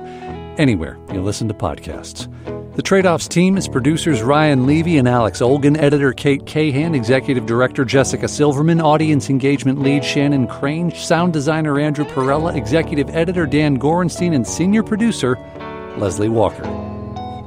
anywhere 0.59 0.98
you 1.11 1.22
listen 1.22 1.48
to 1.48 1.55
podcasts. 1.55 2.31
The 2.74 2.83
Trade 2.83 3.07
Offs 3.07 3.29
team 3.29 3.57
is 3.57 3.66
producers 3.66 4.20
Ryan 4.22 4.66
Levy 4.66 4.98
and 4.98 5.09
Alex 5.09 5.40
Olgin, 5.40 5.79
editor 5.79 6.12
Kate 6.12 6.44
Cahan, 6.44 6.94
executive 6.94 7.46
director 7.46 7.87
Jessica 7.87 8.29
Silverman, 8.29 8.83
audience 8.83 9.31
engagement 9.31 9.81
lead 9.81 10.05
Shannon 10.05 10.46
Crane, 10.46 10.90
sound 10.94 11.33
designer 11.33 11.81
Andrew 11.81 12.05
Perella, 12.05 12.55
executive 12.55 13.09
editor 13.09 13.46
Dan 13.46 13.79
Gorenstein, 13.79 14.35
and 14.35 14.46
senior 14.46 14.83
producer 14.83 15.38
Leslie 15.96 16.29
Walker. 16.29 16.86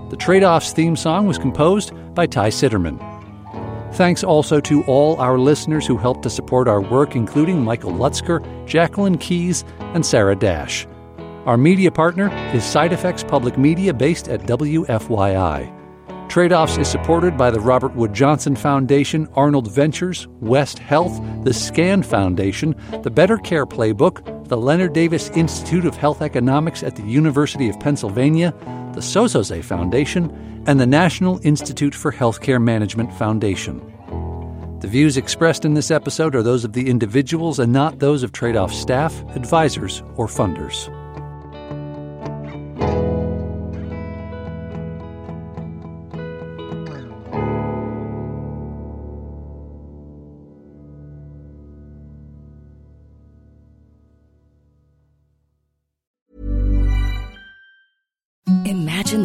The 0.09 0.17
Trade 0.17 0.43
Offs 0.43 0.73
theme 0.73 0.95
song 0.95 1.27
was 1.27 1.37
composed 1.37 1.93
by 2.15 2.25
Ty 2.25 2.49
Citerman. 2.49 2.97
Thanks 3.93 4.23
also 4.23 4.59
to 4.61 4.83
all 4.85 5.15
our 5.17 5.37
listeners 5.37 5.85
who 5.85 5.97
helped 5.97 6.23
to 6.23 6.29
support 6.29 6.67
our 6.67 6.81
work, 6.81 7.15
including 7.15 7.63
Michael 7.63 7.91
Lutzker, 7.91 8.43
Jacqueline 8.65 9.17
Keys, 9.17 9.63
and 9.93 10.05
Sarah 10.05 10.35
Dash. 10.35 10.87
Our 11.45 11.57
media 11.57 11.91
partner 11.91 12.29
is 12.53 12.63
Side 12.63 12.91
Effects 12.91 13.23
Public 13.23 13.57
Media 13.57 13.93
based 13.93 14.27
at 14.27 14.41
WFYI. 14.41 15.78
Trade 16.29 16.53
Offs 16.53 16.77
is 16.77 16.87
supported 16.87 17.39
by 17.39 17.49
the 17.49 17.59
Robert 17.59 17.95
Wood 17.95 18.13
Johnson 18.13 18.55
Foundation, 18.55 19.27
Arnold 19.33 19.71
Ventures, 19.71 20.27
West 20.41 20.77
Health, 20.77 21.19
the 21.43 21.55
SCAN 21.55 22.03
Foundation, 22.03 22.75
the 23.01 23.09
Better 23.09 23.39
Care 23.39 23.65
Playbook, 23.65 24.47
the 24.47 24.55
Leonard 24.55 24.93
Davis 24.93 25.31
Institute 25.31 25.85
of 25.85 25.97
Health 25.97 26.21
Economics 26.21 26.83
at 26.83 26.95
the 26.95 27.01
University 27.01 27.67
of 27.67 27.79
Pennsylvania, 27.79 28.53
the 28.93 29.01
Sozosei 29.01 29.63
Foundation, 29.63 30.63
and 30.67 30.79
the 30.79 30.85
National 30.85 31.39
Institute 31.43 31.95
for 31.95 32.11
Healthcare 32.11 32.61
Management 32.61 33.11
Foundation. 33.15 33.79
The 34.81 34.87
views 34.87 35.17
expressed 35.17 35.65
in 35.65 35.73
this 35.73 35.89
episode 35.89 36.35
are 36.35 36.43
those 36.43 36.63
of 36.63 36.73
the 36.73 36.87
individuals 36.91 37.57
and 37.57 37.73
not 37.73 37.97
those 37.97 38.21
of 38.21 38.33
Trade 38.33 38.55
Off 38.55 38.71
staff, 38.71 39.19
advisors, 39.35 40.03
or 40.15 40.27
funders. 40.27 40.95